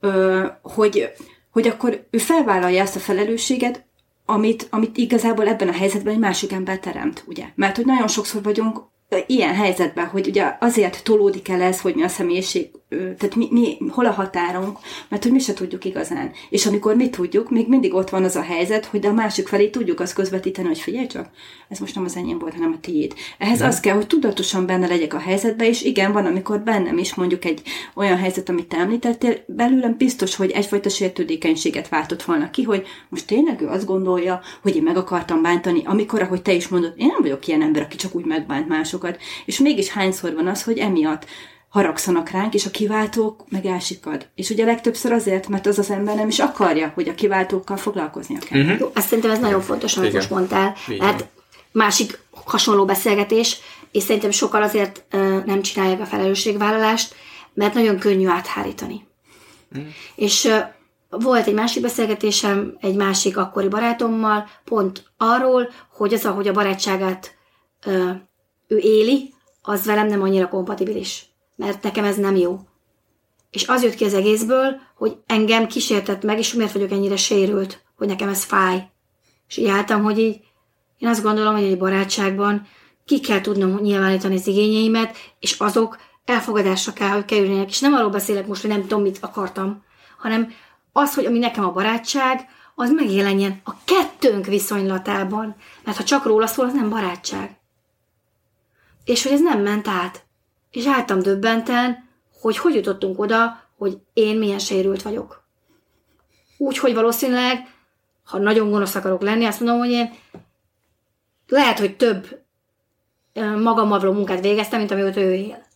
ö, 0.00 0.46
hogy, 0.62 1.10
hogy 1.50 1.68
akkor 1.68 2.06
ő 2.10 2.18
felvállalja 2.18 2.82
ezt 2.82 2.96
a 2.96 3.00
felelősséget, 3.00 3.84
amit, 4.26 4.66
amit 4.70 4.96
igazából 4.96 5.48
ebben 5.48 5.68
a 5.68 5.72
helyzetben 5.72 6.12
egy 6.12 6.18
másik 6.18 6.52
ember 6.52 6.78
teremt, 6.78 7.24
ugye? 7.26 7.44
Mert 7.54 7.76
hogy 7.76 7.86
nagyon 7.86 8.08
sokszor 8.08 8.42
vagyunk 8.42 8.80
ilyen 9.26 9.54
helyzetben, 9.54 10.06
hogy 10.06 10.26
ugye 10.26 10.56
azért 10.60 11.04
tolódik 11.04 11.48
el 11.48 11.62
ez, 11.62 11.80
hogy 11.80 11.94
mi 11.94 12.02
a 12.02 12.08
személyiség, 12.08 12.70
tehát 12.88 13.34
mi, 13.34 13.48
mi, 13.50 13.76
hol 13.88 14.06
a 14.06 14.10
határunk, 14.10 14.78
mert 15.08 15.22
hogy 15.22 15.32
mi 15.32 15.38
se 15.38 15.52
tudjuk 15.52 15.84
igazán. 15.84 16.32
És 16.50 16.66
amikor 16.66 16.96
mi 16.96 17.10
tudjuk, 17.10 17.50
még 17.50 17.68
mindig 17.68 17.94
ott 17.94 18.10
van 18.10 18.24
az 18.24 18.36
a 18.36 18.42
helyzet, 18.42 18.84
hogy 18.84 19.00
de 19.00 19.08
a 19.08 19.12
másik 19.12 19.48
felé 19.48 19.68
tudjuk 19.68 20.00
azt 20.00 20.14
közvetíteni, 20.14 20.66
hogy 20.66 20.78
figyelj 20.78 21.06
csak, 21.06 21.28
ez 21.68 21.78
most 21.78 21.94
nem 21.94 22.04
az 22.04 22.16
enyém 22.16 22.38
volt, 22.38 22.54
hanem 22.54 22.72
a 22.72 22.80
tiéd. 22.80 23.14
Ehhez 23.38 23.58
nem. 23.58 23.68
az 23.68 23.80
kell, 23.80 23.94
hogy 23.94 24.06
tudatosan 24.06 24.66
benne 24.66 24.86
legyek 24.86 25.14
a 25.14 25.18
helyzetben, 25.18 25.66
és 25.66 25.82
igen, 25.82 26.12
van, 26.12 26.26
amikor 26.26 26.60
bennem 26.60 26.98
is 26.98 27.14
mondjuk 27.14 27.44
egy 27.44 27.62
olyan 27.94 28.16
helyzet, 28.16 28.48
amit 28.48 28.66
te 28.66 28.76
említettél, 28.76 29.36
belőlem 29.46 29.96
biztos, 29.96 30.36
hogy 30.36 30.50
egyfajta 30.50 30.88
sértődékenységet 30.88 31.88
váltott 31.88 32.22
volna 32.22 32.50
ki, 32.50 32.62
hogy 32.62 32.86
most 33.08 33.26
tényleg 33.26 33.60
ő 33.60 33.66
azt 33.66 33.86
gondolja, 33.86 34.40
hogy 34.62 34.76
én 34.76 34.82
meg 34.82 34.96
akartam 34.96 35.42
bántani, 35.42 35.82
amikor, 35.84 36.22
ahogy 36.22 36.42
te 36.42 36.52
is 36.52 36.68
mondod, 36.68 36.92
én 36.96 37.06
nem 37.06 37.22
vagyok 37.22 37.46
ilyen 37.46 37.62
ember, 37.62 37.82
aki 37.82 37.96
csak 37.96 38.14
úgy 38.14 38.24
megbánt 38.24 38.68
másokat, 38.68 39.18
és 39.44 39.58
mégis 39.58 39.88
hányszor 39.88 40.34
van 40.34 40.46
az, 40.46 40.62
hogy 40.62 40.78
emiatt 40.78 41.26
haragszanak 41.74 42.30
ránk, 42.30 42.54
és 42.54 42.66
a 42.66 42.70
kiváltók 42.70 43.44
meg 43.48 43.66
elsikad. 43.66 44.28
És 44.34 44.50
ugye 44.50 44.64
legtöbbször 44.64 45.12
azért, 45.12 45.48
mert 45.48 45.66
az 45.66 45.78
az 45.78 45.90
ember 45.90 46.14
nem 46.16 46.28
is 46.28 46.38
akarja, 46.38 46.92
hogy 46.94 47.08
a 47.08 47.14
kiváltókkal 47.14 47.76
foglalkoznia 47.76 48.38
kell. 48.38 48.60
Uh-huh. 48.60 48.78
Jó, 48.78 48.90
azt 48.94 49.08
szerintem 49.08 49.32
ez 49.32 49.38
nagyon 49.38 49.60
fontos, 49.60 49.96
amit 49.96 50.08
Igen. 50.08 50.20
most 50.20 50.32
mondtál. 50.34 50.74
Igen. 50.88 51.06
Hát 51.06 51.28
másik 51.72 52.18
hasonló 52.30 52.84
beszélgetés, 52.84 53.58
és 53.92 54.02
szerintem 54.02 54.30
sokkal 54.30 54.62
azért 54.62 55.04
uh, 55.12 55.44
nem 55.44 55.62
csinálják 55.62 56.00
a 56.00 56.04
felelősségvállalást, 56.06 57.14
mert 57.54 57.74
nagyon 57.74 57.98
könnyű 57.98 58.26
áthárítani. 58.26 59.06
Uh-huh. 59.72 59.88
És 60.14 60.44
uh, 60.44 60.58
volt 61.08 61.46
egy 61.46 61.54
másik 61.54 61.82
beszélgetésem 61.82 62.76
egy 62.80 62.94
másik 62.94 63.36
akkori 63.36 63.68
barátommal, 63.68 64.48
pont 64.64 65.04
arról, 65.16 65.68
hogy 65.92 66.14
az, 66.14 66.24
ahogy 66.24 66.48
a 66.48 66.52
barátságát 66.52 67.36
uh, 67.86 68.10
ő 68.66 68.76
éli, 68.76 69.34
az 69.62 69.84
velem 69.84 70.06
nem 70.06 70.22
annyira 70.22 70.48
kompatibilis 70.48 71.32
mert 71.56 71.82
nekem 71.82 72.04
ez 72.04 72.16
nem 72.16 72.36
jó. 72.36 72.60
És 73.50 73.66
az 73.66 73.82
jött 73.82 73.94
ki 73.94 74.04
az 74.04 74.14
egészből, 74.14 74.80
hogy 74.96 75.16
engem 75.26 75.66
kísértett 75.66 76.22
meg, 76.22 76.38
és 76.38 76.52
miért 76.52 76.72
vagyok 76.72 76.90
ennyire 76.90 77.16
sérült, 77.16 77.84
hogy 77.96 78.06
nekem 78.06 78.28
ez 78.28 78.44
fáj. 78.44 78.90
És 79.48 79.56
így 79.56 79.68
álltam, 79.68 80.02
hogy 80.02 80.18
így, 80.18 80.40
én 80.98 81.08
azt 81.08 81.22
gondolom, 81.22 81.54
hogy 81.54 81.64
egy 81.64 81.78
barátságban 81.78 82.66
ki 83.04 83.20
kell 83.20 83.40
tudnom 83.40 83.80
nyilvánítani 83.80 84.34
az 84.34 84.46
igényeimet, 84.46 85.16
és 85.38 85.58
azok 85.58 85.98
elfogadásra 86.24 86.92
kell, 86.92 87.08
hogy 87.08 87.24
kerüljenek. 87.24 87.68
És 87.68 87.80
nem 87.80 87.94
arról 87.94 88.10
beszélek 88.10 88.46
most, 88.46 88.60
hogy 88.60 88.70
nem 88.70 88.80
tudom, 88.80 89.02
mit 89.02 89.18
akartam, 89.20 89.84
hanem 90.18 90.52
az, 90.92 91.14
hogy 91.14 91.24
ami 91.24 91.38
nekem 91.38 91.64
a 91.64 91.72
barátság, 91.72 92.48
az 92.74 92.90
megjelenjen 92.90 93.60
a 93.64 93.72
kettőnk 93.84 94.46
viszonylatában. 94.46 95.56
Mert 95.84 95.96
ha 95.96 96.04
csak 96.04 96.24
róla 96.24 96.46
szól, 96.46 96.66
az 96.66 96.72
nem 96.72 96.88
barátság. 96.88 97.58
És 99.04 99.22
hogy 99.22 99.32
ez 99.32 99.40
nem 99.40 99.62
ment 99.62 99.88
át 99.88 100.23
és 100.74 100.86
álltam 100.86 101.18
döbbenten, 101.18 102.08
hogy 102.40 102.56
hogy 102.56 102.74
jutottunk 102.74 103.20
oda, 103.20 103.62
hogy 103.76 103.98
én 104.12 104.38
milyen 104.38 104.58
sérült 104.58 105.02
vagyok. 105.02 105.44
Úgy, 106.58 106.78
hogy 106.78 106.94
valószínűleg, 106.94 107.74
ha 108.24 108.38
nagyon 108.38 108.70
gonosz 108.70 108.94
akarok 108.94 109.22
lenni, 109.22 109.44
azt 109.44 109.60
mondom, 109.60 109.78
hogy 109.78 109.90
én 109.90 110.12
lehet, 111.48 111.78
hogy 111.78 111.96
több 111.96 112.42
magammal 113.34 113.98
való 113.98 114.12
munkát 114.12 114.40
végeztem, 114.40 114.78
mint 114.78 114.90
amióta 114.90 115.20
ő 115.20 115.32
él. 115.32 115.66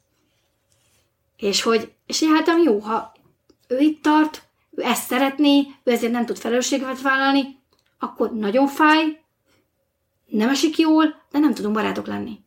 És 1.37 1.62
hogy, 1.62 1.93
és 2.07 2.23
én 2.23 2.35
álltam, 2.35 2.62
jó, 2.62 2.78
ha 2.78 3.12
ő 3.69 3.78
itt 3.78 4.02
tart, 4.02 4.43
ő 4.71 4.83
ezt 4.83 5.07
szeretné, 5.07 5.67
ő 5.85 5.90
ezért 5.90 6.12
nem 6.12 6.26
tud 6.26 6.38
felelősséget 6.38 7.02
vállalni, 7.02 7.59
akkor 7.99 8.33
nagyon 8.33 8.67
fáj, 8.67 9.21
nem 10.26 10.49
esik 10.49 10.78
jól, 10.78 11.05
de 11.31 11.38
nem 11.38 11.55
tudunk 11.55 11.75
barátok 11.75 12.07
lenni. 12.07 12.40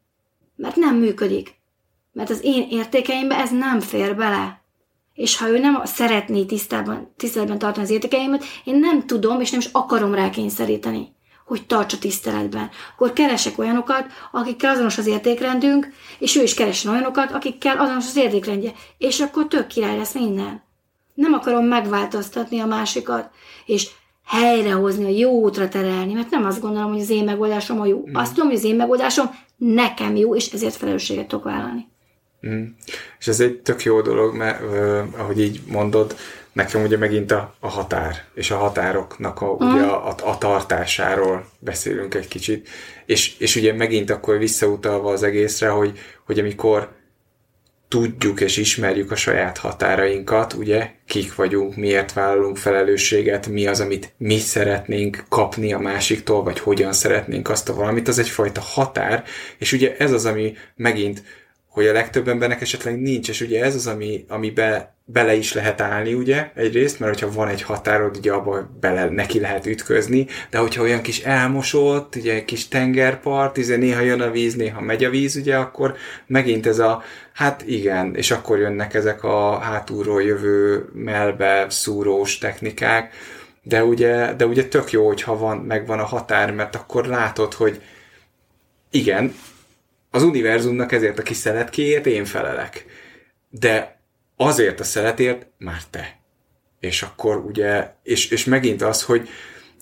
Mert 0.55 0.75
nem 0.75 0.95
működik. 0.95 1.60
Mert 2.11 2.29
az 2.29 2.39
én 2.43 2.67
értékeimbe 2.69 3.35
ez 3.35 3.51
nem 3.51 3.79
fér 3.79 4.15
bele. 4.15 4.61
És 5.13 5.37
ha 5.37 5.47
ő 5.47 5.59
nem 5.59 5.81
szeretné 5.85 6.43
tisztában, 6.43 7.13
tiszteletben 7.17 7.59
tartani 7.59 7.85
az 7.85 7.91
értékeimet, 7.91 8.43
én 8.63 8.75
nem 8.75 9.05
tudom, 9.05 9.41
és 9.41 9.51
nem 9.51 9.59
is 9.59 9.69
akarom 9.71 10.13
rá 10.13 10.29
kényszeríteni, 10.29 11.15
hogy 11.45 11.65
tartsa 11.65 11.97
tiszteletben. 11.97 12.69
Akkor 12.93 13.13
keresek 13.13 13.57
olyanokat, 13.59 14.05
akikkel 14.31 14.71
azonos 14.71 14.97
az 14.97 15.07
értékrendünk, 15.07 15.87
és 16.19 16.35
ő 16.35 16.43
is 16.43 16.53
keresen 16.53 16.91
olyanokat, 16.91 17.31
akikkel 17.31 17.77
azonos 17.77 18.07
az 18.07 18.15
értékrendje. 18.15 18.71
És 18.97 19.19
akkor 19.19 19.47
tök 19.47 19.67
király 19.67 19.97
lesz 19.97 20.13
minden. 20.13 20.63
Nem 21.13 21.33
akarom 21.33 21.65
megváltoztatni 21.65 22.59
a 22.59 22.65
másikat, 22.65 23.29
és 23.65 23.89
helyrehozni, 24.25 25.05
a 25.05 25.17
jó 25.17 25.31
útra 25.31 25.69
terelni, 25.69 26.13
mert 26.13 26.29
nem 26.29 26.45
azt 26.45 26.61
gondolom, 26.61 26.91
hogy 26.91 27.01
az 27.01 27.09
én 27.09 27.23
megoldásom 27.23 27.81
a 27.81 27.85
jó. 27.85 28.03
Mm. 28.09 28.15
Azt 28.15 28.33
tudom, 28.33 28.49
hogy 28.49 28.57
az 28.57 28.63
én 28.63 28.75
megoldásom 28.75 29.29
nekem 29.57 30.15
jó, 30.15 30.35
és 30.35 30.51
ezért 30.51 30.75
felelősséget 30.75 31.27
tudok 31.27 31.43
vállalni. 31.43 31.90
Mm. 32.47 32.63
És 33.19 33.27
ez 33.27 33.39
egy 33.39 33.59
tök 33.59 33.83
jó 33.83 34.01
dolog, 34.01 34.35
mert 34.35 34.61
uh, 34.61 35.03
ahogy 35.17 35.39
így 35.39 35.61
mondod, 35.67 36.15
nekem 36.51 36.83
ugye 36.83 36.97
megint 36.97 37.31
a, 37.31 37.55
a 37.59 37.67
határ, 37.67 38.23
és 38.33 38.51
a 38.51 38.57
határoknak 38.57 39.41
a, 39.41 39.45
mm. 39.45 39.73
ugye 39.73 39.81
a, 39.81 40.07
a, 40.07 40.15
a 40.29 40.37
tartásáról 40.37 41.45
beszélünk 41.59 42.13
egy 42.13 42.27
kicsit, 42.27 42.69
és, 43.05 43.37
és 43.39 43.55
ugye 43.55 43.73
megint 43.73 44.09
akkor 44.09 44.37
visszautalva 44.37 45.11
az 45.11 45.23
egészre, 45.23 45.69
hogy, 45.69 45.99
hogy 46.25 46.39
amikor 46.39 46.89
tudjuk 47.91 48.41
és 48.41 48.57
ismerjük 48.57 49.11
a 49.11 49.15
saját 49.15 49.57
határainkat, 49.57 50.53
ugye, 50.53 50.91
kik 51.07 51.35
vagyunk, 51.35 51.75
miért 51.75 52.13
vállalunk 52.13 52.57
felelősséget, 52.57 53.47
mi 53.47 53.67
az, 53.67 53.79
amit 53.79 54.13
mi 54.17 54.37
szeretnénk 54.37 55.25
kapni 55.29 55.73
a 55.73 55.79
másiktól, 55.79 56.43
vagy 56.43 56.59
hogyan 56.59 56.93
szeretnénk 56.93 57.49
azt 57.49 57.69
a 57.69 57.73
valamit, 57.73 58.07
az 58.07 58.19
egyfajta 58.19 58.61
határ, 58.61 59.23
és 59.57 59.71
ugye 59.71 59.95
ez 59.97 60.11
az, 60.11 60.25
ami 60.25 60.53
megint 60.75 61.23
hogy 61.71 61.87
a 61.87 61.93
legtöbb 61.93 62.27
embernek 62.27 62.61
esetleg 62.61 63.01
nincs, 63.01 63.29
és 63.29 63.41
ugye 63.41 63.63
ez 63.63 63.75
az, 63.75 63.87
ami, 63.87 64.25
amibe 64.27 64.95
bele 65.05 65.35
is 65.35 65.53
lehet 65.53 65.81
állni, 65.81 66.13
ugye, 66.13 66.49
egyrészt, 66.55 66.99
mert 66.99 67.13
hogyha 67.13 67.35
van 67.35 67.47
egy 67.47 67.61
határod, 67.61 68.17
ugye 68.17 68.31
abba 68.31 68.69
bele 68.79 69.09
neki 69.09 69.39
lehet 69.39 69.65
ütközni, 69.65 70.27
de 70.49 70.57
hogyha 70.57 70.81
olyan 70.81 71.01
kis 71.01 71.19
elmosott, 71.19 72.15
ugye 72.15 72.33
egy 72.33 72.45
kis 72.45 72.67
tengerpart, 72.67 73.57
ugye 73.57 73.75
néha 73.75 74.01
jön 74.01 74.21
a 74.21 74.31
víz, 74.31 74.55
néha 74.55 74.81
megy 74.81 75.03
a 75.03 75.09
víz, 75.09 75.35
ugye, 75.35 75.55
akkor 75.55 75.95
megint 76.27 76.67
ez 76.67 76.79
a, 76.79 77.03
hát 77.33 77.63
igen, 77.65 78.15
és 78.15 78.31
akkor 78.31 78.59
jönnek 78.59 78.93
ezek 78.93 79.23
a 79.23 79.59
hátulról 79.59 80.23
jövő 80.23 80.89
melbe 80.93 81.65
szúrós 81.69 82.37
technikák, 82.37 83.13
de 83.63 83.83
ugye, 83.83 84.33
de 84.33 84.45
ugye 84.45 84.67
tök 84.67 84.91
jó, 84.91 85.07
hogyha 85.07 85.37
van, 85.37 85.57
megvan 85.57 85.99
a 85.99 86.05
határ, 86.05 86.51
mert 86.51 86.75
akkor 86.75 87.05
látod, 87.05 87.53
hogy 87.53 87.81
igen, 88.91 89.33
az 90.11 90.23
univerzumnak 90.23 90.91
ezért 90.91 91.19
a 91.19 91.23
kis 91.23 91.37
szeletkéért 91.37 92.05
én 92.05 92.25
felelek. 92.25 92.85
De 93.49 93.99
azért 94.35 94.79
a 94.79 94.83
szeletért 94.83 95.47
már 95.57 95.81
te. 95.89 96.19
És 96.79 97.01
akkor 97.01 97.37
ugye, 97.37 97.87
és, 98.03 98.29
és 98.29 98.45
megint 98.45 98.81
az, 98.81 99.03
hogy, 99.03 99.29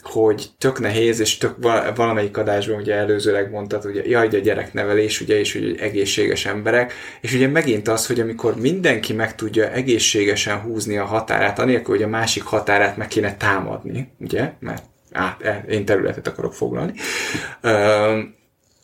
hogy 0.02 0.50
tök 0.58 0.80
nehéz, 0.80 1.20
és 1.20 1.38
tök 1.38 1.56
valamelyik 1.96 2.38
adásban 2.38 2.80
ugye 2.80 2.94
előzőleg 2.94 3.52
mondtad, 3.52 3.86
ugye 3.86 4.02
jaj, 4.06 4.28
a 4.28 4.38
gyereknevelés, 4.38 5.22
ugye, 5.22 5.40
és 5.40 5.54
hogy 5.54 5.78
egészséges 5.80 6.46
emberek, 6.46 6.94
és 7.22 7.34
ugye 7.34 7.48
megint 7.48 7.88
az, 7.88 8.08
hogy 8.08 8.20
amikor 8.20 8.56
mindenki 8.56 9.14
meg 9.14 9.36
tudja 9.36 9.72
egészségesen 9.72 10.60
húzni 10.60 10.98
a 10.98 11.06
határát, 11.06 11.60
anélkül, 11.60 11.96
hogy 11.96 12.04
a 12.04 12.08
másik 12.08 12.44
határát 12.44 12.98
meg 12.98 13.08
kéne 13.08 13.38
támadni, 13.38 14.12
ugye, 14.20 14.54
mert 14.60 14.84
át, 15.12 15.42
e, 15.42 15.66
én 15.70 15.86
területet 15.86 16.28
akarok 16.28 16.54
foglalni, 16.54 16.94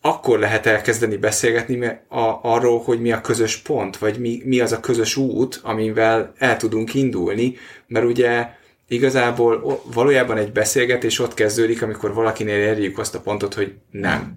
akkor 0.06 0.40
lehet 0.40 0.66
elkezdeni 0.66 1.18
beszélgetni 1.18 1.86
a, 2.08 2.40
arról, 2.42 2.82
hogy 2.82 3.02
mi 3.02 3.12
a 3.12 3.22
közös 3.22 3.58
pont, 3.58 3.98
vagy 3.98 4.20
mi, 4.20 4.42
mi 4.44 4.60
az 4.60 4.72
a 4.72 4.80
közös 4.80 5.16
út, 5.16 5.60
amivel 5.64 6.34
el 6.38 6.58
tudunk 6.58 6.94
indulni, 6.94 7.56
mert 7.88 8.06
ugye 8.06 8.50
igazából 8.88 9.82
valójában 9.94 10.38
egy 10.38 10.52
beszélgetés 10.52 11.20
ott 11.20 11.34
kezdődik, 11.34 11.82
amikor 11.82 12.14
valakinél 12.14 12.58
érjük 12.58 12.98
azt 12.98 13.16
a 13.16 13.20
pontot, 13.20 13.54
hogy 13.54 13.74
nem. 13.92 14.34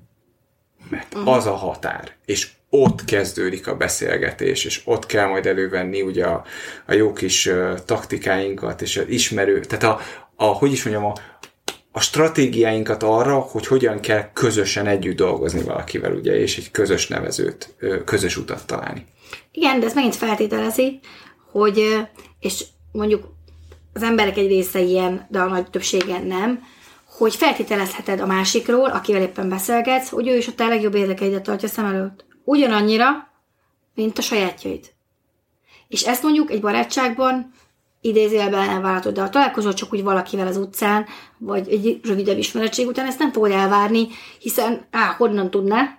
Mert 0.91 1.17
az 1.25 1.47
a 1.47 1.55
határ. 1.55 2.13
És 2.25 2.49
ott 2.71 3.05
kezdődik 3.05 3.67
a 3.67 3.77
beszélgetés, 3.77 4.65
és 4.65 4.83
ott 4.85 5.07
kell 5.07 5.27
majd 5.29 5.47
elővenni 5.47 6.03
ugye 6.03 6.25
a, 6.25 6.45
a 6.87 6.93
jó 6.93 7.13
kis 7.13 7.47
uh, 7.47 7.75
taktikáinkat, 7.85 8.83
és 8.83 8.97
az 8.97 9.09
ismerő, 9.09 9.61
tehát 9.61 9.85
a, 9.85 10.01
a, 10.37 10.45
hogy 10.45 10.73
is 10.73 10.85
mondjam, 10.85 11.05
a, 11.05 11.15
a 11.99 12.01
stratégiáinkat 12.01 13.03
arra, 13.03 13.39
hogy 13.39 13.67
hogyan 13.67 14.01
kell 14.01 14.33
közösen 14.33 14.87
együtt 14.87 15.17
dolgozni 15.17 15.63
valakivel, 15.63 16.13
ugye, 16.13 16.41
és 16.41 16.59
egy 16.59 16.71
közös 16.71 17.09
nevezőt, 17.09 17.75
közös 18.05 18.37
utat 18.37 18.67
találni. 18.67 19.07
Igen, 19.53 19.81
de 19.81 19.87
ez 19.87 19.95
megint 19.95 20.15
feltételezi, 20.15 21.01
hogy, 21.51 22.07
és 22.41 22.65
mondjuk 22.93 23.29
az 23.93 24.03
emberek 24.03 24.37
egy 24.37 24.47
része 24.47 24.81
ilyen, 24.81 25.27
de 25.31 25.41
a 25.41 25.49
nagy 25.49 25.71
többsége 25.71 26.19
nem, 26.19 26.63
hogy 27.17 27.35
feltételezheted 27.35 28.21
a 28.21 28.27
másikról, 28.27 28.91
akivel 28.91 29.23
éppen 29.23 29.49
beszélgetsz, 29.49 30.09
hogy 30.09 30.29
ő 30.29 30.37
is 30.37 30.47
a 30.47 30.53
legjobb 30.57 30.95
érdekeidet 30.95 31.43
tartja 31.43 31.69
szem 31.69 31.85
előtt. 31.85 32.25
Ugyanannyira, 32.45 33.09
mint 33.95 34.19
a 34.19 34.23
sajátjaid. 34.23 34.87
És 35.89 36.03
ezt 36.03 36.23
mondjuk 36.23 36.51
egy 36.51 36.61
barátságban 36.61 37.53
idézélben 38.01 38.69
elvárhatod, 38.69 39.15
de 39.15 39.21
ha 39.21 39.29
találkozol 39.29 39.75
csak 39.75 39.93
úgy 39.93 40.03
valakivel 40.03 40.47
az 40.47 40.57
utcán, 40.57 41.07
vagy 41.39 41.69
egy 41.69 42.01
rövidebb 42.03 42.39
ismeretség 42.39 42.87
után, 42.87 43.07
ezt 43.07 43.19
nem 43.19 43.33
fogod 43.33 43.51
elvárni, 43.51 44.09
hiszen 44.39 44.87
A. 44.93 45.15
honnan 45.17 45.51
tudná, 45.51 45.99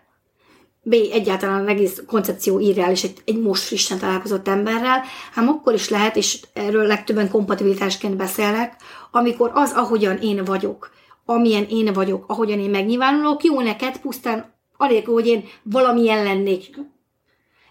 B. 0.82 0.94
egyáltalán 0.94 1.62
az 1.62 1.68
egész 1.68 2.04
koncepció 2.08 2.60
irreális 2.60 3.04
egy, 3.04 3.18
egy 3.26 3.40
most 3.40 3.64
frissen 3.64 4.00
találkozott 4.00 4.48
emberrel, 4.48 5.04
hát 5.34 5.48
akkor 5.48 5.74
is 5.74 5.90
lehet, 5.90 6.16
és 6.16 6.40
erről 6.54 6.88
legtöbben 6.88 7.30
kompatibilitásként 7.30 8.16
beszélek, 8.16 8.76
amikor 9.12 9.52
az, 9.54 9.72
ahogyan 9.76 10.18
én 10.18 10.44
vagyok, 10.44 10.92
amilyen 11.26 11.66
én 11.70 11.94
vagyok, 11.94 12.24
ahogyan 12.28 12.60
én 12.60 12.70
megnyilvánulok, 12.70 13.44
jó 13.44 13.62
neked 13.62 13.98
pusztán 13.98 14.54
anélkül, 14.78 15.14
hogy 15.14 15.28
én 15.28 15.44
valamilyen 15.64 16.24
lennék 16.24 16.76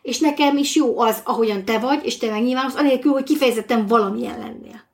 és 0.09 0.19
nekem 0.19 0.57
is 0.57 0.75
jó 0.75 1.01
az, 1.01 1.21
ahogyan 1.25 1.65
te 1.65 1.79
vagy, 1.79 2.01
és 2.05 2.17
te 2.17 2.31
megnyilvánulsz, 2.31 2.75
anélkül, 2.75 3.13
hogy 3.13 3.23
kifejezetten 3.23 3.87
valamilyen 3.87 4.39
lennél. 4.39 4.87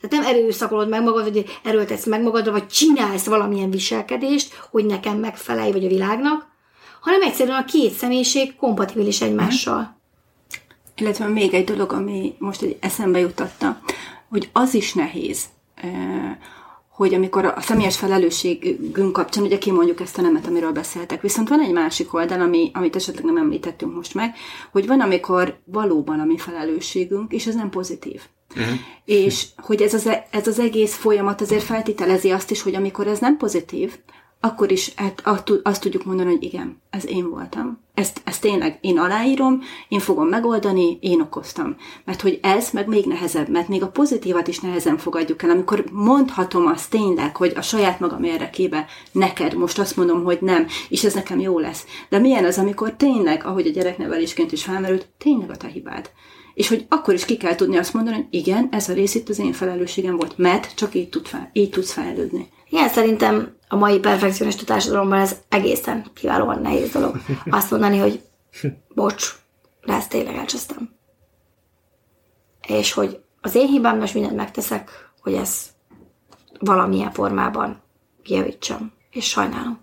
Tehát 0.00 0.10
nem 0.10 0.34
erőszakolod 0.34 0.88
meg 0.88 1.02
magad, 1.02 1.32
vagy 1.32 1.58
erőltetsz 1.62 2.06
meg 2.06 2.22
magadra, 2.22 2.52
vagy 2.52 2.66
csinálsz 2.66 3.26
valamilyen 3.26 3.70
viselkedést, 3.70 4.54
hogy 4.70 4.86
nekem 4.86 5.18
megfelelj, 5.18 5.72
vagy 5.72 5.84
a 5.84 5.88
világnak, 5.88 6.46
hanem 7.00 7.22
egyszerűen 7.22 7.56
a 7.56 7.64
két 7.64 7.92
személyiség 7.92 8.56
kompatibilis 8.56 9.20
egymással. 9.20 10.00
Illetve 10.96 11.26
még 11.26 11.54
egy 11.54 11.64
dolog, 11.64 11.92
ami 11.92 12.34
most 12.38 12.62
egy 12.62 12.76
eszembe 12.80 13.18
jutatta, 13.18 13.80
hogy 14.28 14.48
az 14.52 14.74
is 14.74 14.94
nehéz, 14.94 15.44
eh, 15.74 16.36
hogy 17.02 17.14
amikor 17.14 17.44
a 17.44 17.60
személyes 17.60 17.96
felelősségünk 17.96 19.12
kapcsán 19.12 19.44
ugye 19.44 19.58
kimondjuk 19.58 20.00
ezt 20.00 20.18
a 20.18 20.22
nemet, 20.22 20.46
amiről 20.46 20.72
beszéltek. 20.72 21.20
Viszont 21.20 21.48
van 21.48 21.60
egy 21.60 21.72
másik 21.72 22.14
oldal, 22.14 22.40
ami, 22.40 22.70
amit 22.74 22.96
esetleg 22.96 23.24
nem 23.24 23.36
említettünk 23.36 23.94
most 23.94 24.14
meg, 24.14 24.34
hogy 24.72 24.86
van, 24.86 25.00
amikor 25.00 25.60
valóban 25.64 26.20
a 26.20 26.24
mi 26.24 26.38
felelősségünk, 26.38 27.32
és 27.32 27.46
ez 27.46 27.54
nem 27.54 27.70
pozitív. 27.70 28.20
Uh-huh. 28.56 28.78
És 29.04 29.46
hogy 29.56 29.82
ez 29.82 29.94
az, 29.94 30.06
e, 30.06 30.26
ez 30.30 30.46
az 30.46 30.58
egész 30.58 30.94
folyamat 30.94 31.40
azért 31.40 31.62
feltételezi 31.62 32.30
azt 32.30 32.50
is, 32.50 32.62
hogy 32.62 32.74
amikor 32.74 33.06
ez 33.06 33.18
nem 33.18 33.36
pozitív, 33.36 33.98
akkor 34.44 34.70
is 34.70 34.92
hát, 34.96 35.22
azt 35.62 35.82
tudjuk 35.82 36.04
mondani, 36.04 36.30
hogy 36.30 36.42
igen, 36.42 36.82
ez 36.90 37.06
én 37.06 37.30
voltam. 37.30 37.80
Ezt, 37.94 38.20
ezt 38.24 38.40
tényleg 38.40 38.78
én 38.80 38.98
aláírom, 38.98 39.60
én 39.88 39.98
fogom 39.98 40.28
megoldani, 40.28 40.98
én 41.00 41.20
okoztam. 41.20 41.76
Mert 42.04 42.20
hogy 42.20 42.38
ez 42.42 42.70
meg 42.72 42.88
még 42.88 43.04
nehezebb, 43.04 43.48
mert 43.48 43.68
még 43.68 43.82
a 43.82 43.88
pozitívat 43.88 44.48
is 44.48 44.60
nehezen 44.60 44.96
fogadjuk 44.96 45.42
el, 45.42 45.50
amikor 45.50 45.84
mondhatom 45.92 46.66
azt 46.66 46.90
tényleg, 46.90 47.36
hogy 47.36 47.52
a 47.56 47.62
saját 47.62 48.00
magam 48.00 48.22
érdekébe 48.22 48.86
neked 49.12 49.54
most 49.54 49.78
azt 49.78 49.96
mondom, 49.96 50.24
hogy 50.24 50.38
nem, 50.40 50.66
és 50.88 51.04
ez 51.04 51.14
nekem 51.14 51.40
jó 51.40 51.58
lesz. 51.58 51.86
De 52.08 52.18
milyen 52.18 52.44
az, 52.44 52.58
amikor 52.58 52.92
tényleg, 52.92 53.44
ahogy 53.44 53.66
a 53.66 53.70
gyereknevelésként 53.70 54.52
is 54.52 54.64
felmerült, 54.64 55.08
tényleg 55.18 55.50
a 55.50 55.56
te 55.56 55.66
hibád. 55.66 56.10
És 56.54 56.68
hogy 56.68 56.86
akkor 56.88 57.14
is 57.14 57.24
ki 57.24 57.36
kell 57.36 57.54
tudni 57.54 57.76
azt 57.76 57.94
mondani, 57.94 58.16
hogy 58.16 58.26
igen, 58.30 58.68
ez 58.70 58.88
a 58.88 58.92
rész 58.92 59.14
itt 59.14 59.28
az 59.28 59.38
én 59.38 59.52
felelősségem 59.52 60.16
volt, 60.16 60.38
mert 60.38 60.74
csak 60.74 60.94
így, 60.94 61.08
tud 61.08 61.26
fel, 61.26 61.50
így 61.52 61.70
tudsz 61.70 61.92
fejlődni. 61.92 62.48
Igen, 62.68 62.88
szerintem 62.88 63.56
a 63.68 63.76
mai 63.76 63.98
perfekcionista 63.98 64.64
társadalomban 64.64 65.18
ez 65.18 65.36
egészen 65.48 66.06
kiválóan 66.14 66.60
nehéz 66.60 66.90
dolog. 66.90 67.16
Azt 67.50 67.70
mondani, 67.70 67.98
hogy 67.98 68.20
bocs, 68.94 69.34
de 69.84 69.92
ezt 69.92 70.08
tényleg 70.08 70.36
elcsesztem. 70.36 70.90
És 72.68 72.92
hogy 72.92 73.20
az 73.40 73.54
én 73.54 73.66
hibám, 73.66 73.98
most 73.98 74.14
mindent 74.14 74.36
megteszek, 74.36 74.90
hogy 75.20 75.34
ez 75.34 75.70
valamilyen 76.58 77.12
formában 77.12 77.82
kijavítsam. 78.22 78.92
És 79.10 79.28
sajnálom. 79.28 79.80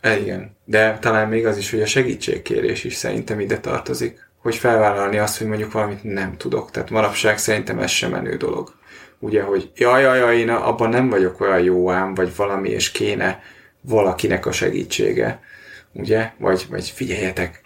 E, 0.00 0.18
igen, 0.18 0.56
de 0.64 0.98
talán 0.98 1.28
még 1.28 1.46
az 1.46 1.56
is, 1.56 1.70
hogy 1.70 1.80
a 1.80 1.86
segítségkérés 1.86 2.84
is 2.84 2.94
szerintem 2.94 3.40
ide 3.40 3.60
tartozik. 3.60 4.29
Hogy 4.42 4.56
felvállalni 4.56 5.18
azt, 5.18 5.38
hogy 5.38 5.46
mondjuk 5.46 5.72
valamit 5.72 6.04
nem 6.04 6.36
tudok. 6.36 6.70
Tehát 6.70 6.90
manapság 6.90 7.38
szerintem 7.38 7.78
ez 7.78 7.90
sem 7.90 8.10
menő 8.10 8.36
dolog 8.36 8.78
ugye, 9.20 9.42
hogy 9.42 9.70
jaj, 9.74 10.02
jaj, 10.02 10.18
jaj, 10.18 10.38
én 10.38 10.48
abban 10.48 10.88
nem 10.88 11.08
vagyok 11.08 11.40
olyan 11.40 11.60
jó 11.60 11.90
ám, 11.90 12.14
vagy 12.14 12.36
valami, 12.36 12.68
és 12.68 12.90
kéne 12.90 13.42
valakinek 13.80 14.46
a 14.46 14.52
segítsége, 14.52 15.42
ugye, 15.92 16.32
vagy, 16.38 16.66
vagy 16.70 16.88
figyeljetek, 16.88 17.62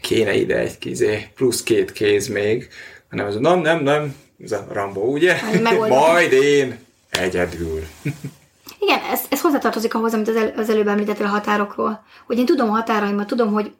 kéne 0.00 0.34
ide 0.34 0.58
egy 0.58 0.78
kizé, 0.78 1.28
plusz 1.34 1.62
két 1.62 1.92
kéz 1.92 2.28
még, 2.28 2.68
hanem 3.10 3.26
ez 3.26 3.34
a 3.34 3.40
nem, 3.40 3.58
nem, 3.58 3.82
nem, 3.82 4.16
ez 4.44 4.52
a 4.52 4.66
Rambo, 4.72 5.00
ugye? 5.00 5.36
Majd 5.88 6.32
én 6.32 6.78
egyedül. 7.10 7.82
Igen, 8.78 9.00
ez, 9.10 9.20
ez 9.28 9.40
hozzátartozik 9.40 9.94
ahhoz, 9.94 10.14
amit 10.14 10.28
az, 10.28 10.36
el, 10.36 10.52
az 10.56 10.70
előbb 10.70 10.88
említettél 10.88 11.26
a 11.26 11.28
határokról. 11.28 12.04
Hogy 12.26 12.38
én 12.38 12.46
tudom 12.46 12.70
a 12.70 12.74
határaimat, 12.74 13.26
tudom, 13.26 13.52
hogy 13.52 13.72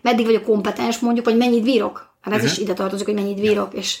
meddig 0.00 0.26
vagyok 0.26 0.44
kompetens, 0.44 0.98
mondjuk, 0.98 1.24
vagy 1.24 1.36
mennyit 1.36 1.62
bírok. 1.62 2.12
Hát 2.20 2.34
ez 2.34 2.40
uh-huh. 2.40 2.56
is 2.56 2.62
ide 2.62 2.72
tartozik, 2.72 3.06
hogy 3.06 3.14
mennyit 3.14 3.40
bírok, 3.40 3.74
és 3.74 3.98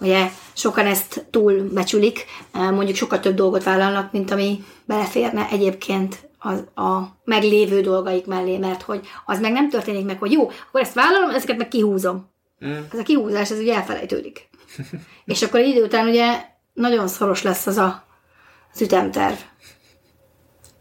Ugye 0.00 0.30
sokan 0.52 0.86
ezt 0.86 1.26
túlbecsülik, 1.30 2.24
mondjuk 2.52 2.96
sokkal 2.96 3.20
több 3.20 3.34
dolgot 3.34 3.64
vállalnak, 3.64 4.12
mint 4.12 4.30
ami 4.30 4.64
beleférne 4.84 5.48
egyébként 5.50 6.28
az, 6.38 6.84
a 6.84 7.16
meglévő 7.24 7.80
dolgaik 7.80 8.26
mellé, 8.26 8.58
mert 8.58 8.82
hogy 8.82 9.06
az 9.26 9.40
meg 9.40 9.52
nem 9.52 9.68
történik 9.68 10.04
meg, 10.04 10.18
hogy 10.18 10.32
jó, 10.32 10.50
akkor 10.68 10.80
ezt 10.80 10.94
vállalom, 10.94 11.30
ezeket 11.30 11.56
meg 11.56 11.68
kihúzom. 11.68 12.30
Mm. 12.66 12.72
Ez 12.92 12.98
a 12.98 13.02
kihúzás, 13.02 13.50
ez 13.50 13.58
ugye 13.58 13.74
elfelejtődik. 13.74 14.48
És 15.24 15.42
akkor 15.42 15.60
egy 15.60 15.68
idő 15.68 15.84
után 15.84 16.08
ugye 16.08 16.40
nagyon 16.72 17.08
szoros 17.08 17.42
lesz 17.42 17.66
az 17.66 17.76
a, 17.76 18.04
az 18.72 18.80
ütemterv. 18.80 19.36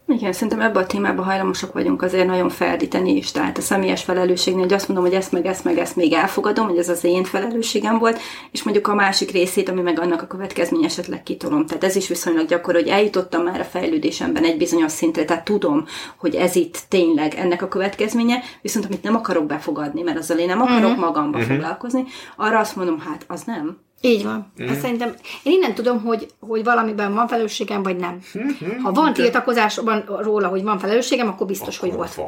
Igen, 0.07 0.33
szerintem 0.33 0.61
ebben 0.61 0.83
a 0.83 0.85
témában 0.85 1.25
hajlamosak 1.25 1.73
vagyunk 1.73 2.01
azért 2.01 2.27
nagyon 2.27 2.49
feldíteni 2.49 3.15
is. 3.15 3.31
Tehát 3.31 3.57
a 3.57 3.61
személyes 3.61 4.03
felelősségnél, 4.03 4.63
hogy 4.63 4.73
azt 4.73 4.87
mondom, 4.87 5.05
hogy 5.05 5.15
ezt 5.15 5.31
meg 5.31 5.45
ezt 5.45 5.63
meg 5.63 5.77
ezt 5.77 5.95
még 5.95 6.13
elfogadom, 6.13 6.67
hogy 6.67 6.77
ez 6.77 6.89
az 6.89 7.03
én 7.03 7.23
felelősségem 7.23 7.97
volt, 7.97 8.19
és 8.51 8.63
mondjuk 8.63 8.87
a 8.87 8.95
másik 8.95 9.31
részét, 9.31 9.69
ami 9.69 9.81
meg 9.81 9.99
annak 9.99 10.21
a 10.21 10.27
következmény 10.27 10.83
esetleg 10.83 11.23
kitolom. 11.23 11.65
Tehát 11.65 11.83
ez 11.83 11.95
is 11.95 12.07
viszonylag 12.07 12.47
gyakori, 12.47 12.77
hogy 12.77 12.87
eljutottam 12.87 13.43
már 13.43 13.59
a 13.59 13.63
fejlődésemben 13.63 14.43
egy 14.43 14.57
bizonyos 14.57 14.91
szintre, 14.91 15.25
tehát 15.25 15.43
tudom, 15.43 15.85
hogy 16.17 16.35
ez 16.35 16.55
itt 16.55 16.83
tényleg 16.89 17.33
ennek 17.33 17.61
a 17.61 17.67
következménye, 17.67 18.43
viszont 18.61 18.85
amit 18.85 19.03
nem 19.03 19.15
akarok 19.15 19.45
befogadni, 19.45 20.01
mert 20.01 20.17
azzal 20.17 20.37
én 20.37 20.47
nem 20.47 20.61
akarok 20.61 20.89
uh-huh. 20.89 21.05
magamba 21.05 21.37
uh-huh. 21.37 21.53
foglalkozni, 21.53 22.03
arra 22.35 22.59
azt 22.59 22.75
mondom, 22.75 22.99
hát 22.99 23.25
az 23.27 23.43
nem. 23.43 23.84
Így 24.01 24.23
van. 24.23 24.51
Mm. 24.62 24.67
Ezt 24.67 24.79
szerintem 24.79 25.15
én 25.43 25.53
innen 25.53 25.73
tudom, 25.73 26.03
hogy, 26.03 26.27
hogy 26.39 26.63
valamiben 26.63 27.13
van 27.13 27.27
felelősségem, 27.27 27.84
vagy 27.84 27.95
nem. 27.97 28.19
Mm-hmm. 28.38 28.79
Ha 28.79 28.91
van 28.91 29.13
tiltakozásban 29.13 30.05
róla, 30.05 30.47
hogy 30.47 30.63
van 30.63 30.79
felelősségem, 30.79 31.27
akkor 31.27 31.47
biztos, 31.47 31.77
akkor 31.77 31.89
hogy 31.89 31.97
volt. 31.97 32.13
Van. 32.15 32.27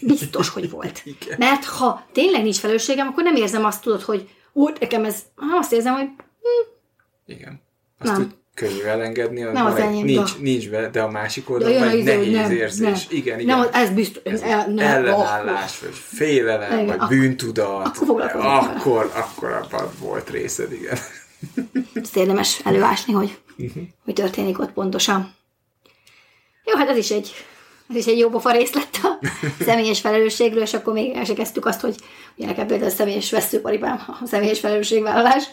Biztos, 0.00 0.48
hogy 0.48 0.70
volt. 0.70 1.02
Igen. 1.20 1.36
Mert 1.38 1.64
ha 1.64 2.06
tényleg 2.12 2.42
nincs 2.42 2.58
felelősségem, 2.58 3.06
akkor 3.08 3.22
nem 3.22 3.36
érzem 3.36 3.64
azt, 3.64 3.82
tudod, 3.82 4.02
hogy 4.02 4.28
úgy, 4.52 4.76
nekem 4.80 5.04
ez, 5.04 5.22
azt 5.58 5.72
érzem, 5.72 5.94
hogy 5.94 6.06
hm, 6.06 7.32
Igen. 7.32 7.62
Azt 7.98 8.12
nem. 8.12 8.20
Úgy 8.22 8.38
könnyű 8.60 8.82
elengedni, 8.82 9.40
nem 9.40 9.66
az 9.66 9.76
enyém, 9.76 10.04
nincs, 10.04 10.38
nincs 10.38 10.70
be, 10.70 10.88
de 10.88 11.00
a 11.00 11.10
másik 11.10 11.50
oldalon 11.50 11.74
ja, 11.74 11.80
meg 11.80 12.02
nehéz 12.02 12.32
nem, 12.32 12.50
érzés. 12.50 12.78
Nem. 12.78 12.94
Igen, 13.18 13.40
igen. 13.40 13.58
Nem, 13.58 13.68
ez 13.72 13.90
biztos. 13.90 14.22
Ez 14.24 14.40
nem, 14.40 14.78
ellenállás, 14.78 15.78
vagy 15.78 15.94
félelem, 15.94 16.72
igen, 16.72 16.86
vagy 16.86 16.96
ak- 16.98 17.08
bűntudat. 17.08 17.86
Akkor, 17.86 18.20
akkor, 18.22 19.10
akkor 19.14 19.52
abban 19.52 19.90
volt 19.98 20.30
részed, 20.30 20.72
igen. 20.72 20.98
Ezt 21.94 22.16
érdemes 22.16 22.60
előásni, 22.64 23.12
hogy 23.12 23.38
uh-huh. 23.58 23.82
mi 24.04 24.12
történik 24.12 24.58
ott 24.58 24.72
pontosan. 24.72 25.34
Jó, 26.64 26.76
hát 26.76 26.88
ez 26.88 26.96
is 26.96 27.10
egy 27.10 27.34
is 27.96 28.06
egy 28.06 28.18
jó 28.18 28.28
pofa 28.28 28.50
rész 28.50 28.72
lett 28.74 28.98
a 29.02 29.18
személyes 29.64 30.00
felelősségről, 30.00 30.62
és 30.62 30.74
akkor 30.74 30.92
még 30.92 31.14
el 31.14 31.24
se 31.24 31.34
kezdtük 31.34 31.66
azt, 31.66 31.80
hogy 31.80 31.94
ugye 32.36 32.46
nekem 32.46 32.66
például 32.66 32.90
a 32.90 32.94
személyes 32.94 33.30
veszőparipám, 33.30 34.02
a 34.22 34.26
személyes 34.26 34.58
felelősségvállalás. 34.58 35.44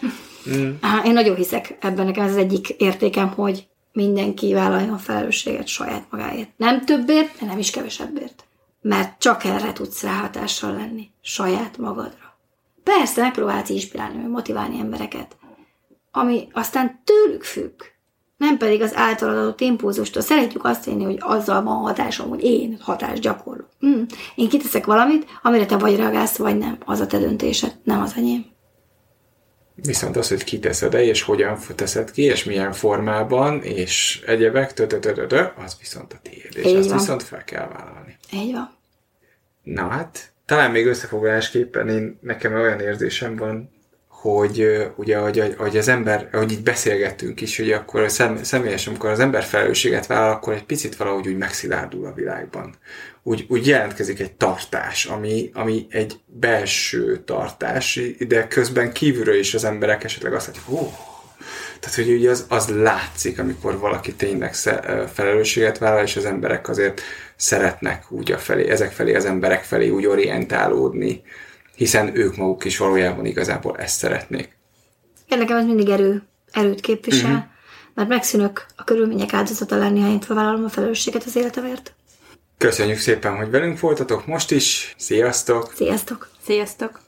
Mm. 0.49 0.71
Én 1.05 1.13
nagyon 1.13 1.35
hiszek 1.35 1.77
ebben, 1.79 2.05
nekem 2.05 2.25
ez 2.25 2.31
az 2.31 2.37
egyik 2.37 2.69
értékem, 2.69 3.29
hogy 3.29 3.67
mindenki 3.91 4.53
vállalja 4.53 4.93
a 4.93 4.97
felelősséget 4.97 5.67
saját 5.67 6.05
magáért. 6.09 6.49
Nem 6.57 6.85
többért, 6.85 7.39
de 7.39 7.45
nem 7.45 7.57
is 7.57 7.69
kevesebbért. 7.69 8.45
Mert 8.81 9.19
csak 9.19 9.43
erre 9.43 9.73
tudsz 9.73 10.03
ráhatással 10.03 10.73
lenni, 10.73 11.09
saját 11.21 11.77
magadra. 11.77 12.37
Persze 12.83 13.21
megpróbálsz 13.21 13.69
inspirálni, 13.69 14.27
motiválni 14.27 14.79
embereket, 14.79 15.35
ami 16.11 16.47
aztán 16.53 17.01
tőlük 17.03 17.43
függ 17.43 17.81
nem 18.37 18.57
pedig 18.57 18.81
az 18.81 18.95
általad 18.95 19.37
adott 19.37 19.61
impulzustól. 19.61 20.21
Szeretjük 20.21 20.65
azt 20.65 20.83
hinni, 20.83 21.03
hogy 21.03 21.17
azzal 21.19 21.63
van 21.63 21.75
hatásom, 21.75 22.29
hogy 22.29 22.43
én 22.43 22.77
hatást 22.81 23.21
gyakorlok. 23.21 23.69
Mm. 23.85 24.01
Én 24.35 24.49
kiteszek 24.49 24.85
valamit, 24.85 25.25
amire 25.41 25.65
te 25.65 25.77
vagy 25.77 25.95
reagálsz, 25.95 26.37
vagy 26.37 26.57
nem. 26.57 26.77
Az 26.85 26.99
a 26.99 27.07
te 27.07 27.17
döntésed, 27.17 27.75
nem 27.83 28.01
az 28.01 28.13
enyém. 28.15 28.45
Viszont 29.75 30.15
az, 30.15 30.27
hogy 30.27 30.43
kiteszed-e, 30.43 31.03
és 31.03 31.21
hogyan 31.21 31.57
teszed 31.75 32.11
ki, 32.11 32.21
és 32.21 32.43
milyen 32.43 32.71
formában, 32.71 33.61
és 33.63 34.23
egyebek, 34.25 34.73
tö 34.73 35.47
az 35.55 35.77
viszont 35.79 36.13
a 36.13 36.19
tiéd, 36.21 36.51
és 36.55 36.65
Így 36.65 36.75
azt 36.75 36.87
van. 36.87 36.97
viszont 36.97 37.23
fel 37.23 37.43
kell 37.43 37.67
vállalni. 37.67 38.17
Így 38.31 38.51
van. 38.51 38.69
Na 39.63 39.87
hát, 39.87 40.31
talán 40.45 40.71
még 40.71 40.85
összefoglalásképpen 40.87 41.89
én, 41.89 42.19
nekem 42.21 42.53
olyan 42.53 42.79
érzésem 42.79 43.35
van 43.35 43.76
hogy 44.21 44.87
ugye, 44.95 45.17
hogy, 45.17 45.55
hogy 45.57 45.77
az 45.77 45.87
ember, 45.87 46.29
hogy 46.31 46.51
így 46.51 46.63
beszélgettünk 46.63 47.41
is, 47.41 47.57
hogy 47.57 47.71
akkor 47.71 48.01
a 48.01 48.09
szem, 48.09 48.39
amikor 48.87 49.09
az 49.09 49.19
ember 49.19 49.43
felelősséget 49.43 50.07
vállal, 50.07 50.31
akkor 50.31 50.53
egy 50.53 50.63
picit 50.63 50.95
valahogy 50.95 51.27
úgy 51.27 51.37
megszilárdul 51.37 52.05
a 52.05 52.13
világban. 52.13 52.75
Úgy, 53.23 53.45
úgy 53.49 53.67
jelentkezik 53.67 54.19
egy 54.19 54.31
tartás, 54.31 55.05
ami, 55.05 55.49
ami 55.53 55.87
egy 55.89 56.15
belső 56.25 57.23
tartás, 57.25 57.99
de 58.27 58.47
közben 58.47 58.91
kívülről 58.91 59.39
is 59.39 59.53
az 59.53 59.63
emberek 59.63 60.03
esetleg 60.03 60.33
azt 60.33 60.47
mondják, 60.47 60.81
oh, 60.81 60.93
tehát, 61.79 61.95
hogy 61.95 62.09
ugye 62.09 62.29
az, 62.29 62.45
az 62.49 62.67
látszik, 62.69 63.39
amikor 63.39 63.79
valaki 63.79 64.13
tényleg 64.13 64.53
felelősséget 65.13 65.77
vállal, 65.77 66.03
és 66.03 66.15
az 66.15 66.25
emberek 66.25 66.69
azért 66.69 67.01
szeretnek 67.35 68.11
úgy 68.11 68.31
a 68.31 68.37
felé, 68.37 68.69
ezek 68.69 68.91
felé, 68.91 69.15
az 69.15 69.25
emberek 69.25 69.63
felé 69.63 69.89
úgy 69.89 70.05
orientálódni, 70.05 71.21
hiszen 71.77 72.15
ők 72.15 72.35
maguk 72.35 72.65
is 72.65 72.77
valójában 72.77 73.25
igazából 73.25 73.77
ezt 73.77 73.97
szeretnék. 73.97 74.57
Én 75.27 75.37
nekem 75.37 75.57
ez 75.57 75.65
mindig 75.65 75.89
erő, 75.89 76.23
erőt 76.51 76.79
képvisel, 76.79 77.31
uh-huh. 77.31 77.45
mert 77.93 78.09
megszűnök 78.09 78.65
a 78.75 78.83
körülmények 78.83 79.33
áldozata 79.33 79.77
lenni, 79.77 79.99
ha 79.99 80.09
én 80.09 80.19
felvállalom 80.19 80.63
a 80.63 80.69
felelősséget 80.69 81.23
az 81.23 81.35
életemért. 81.35 81.95
Köszönjük 82.57 82.97
szépen, 82.97 83.35
hogy 83.35 83.49
velünk 83.49 83.79
voltatok 83.79 84.25
most 84.25 84.51
is. 84.51 84.95
Sziasztok! 84.97 85.73
Sziasztok! 85.75 86.29
Sziasztok! 86.45 87.06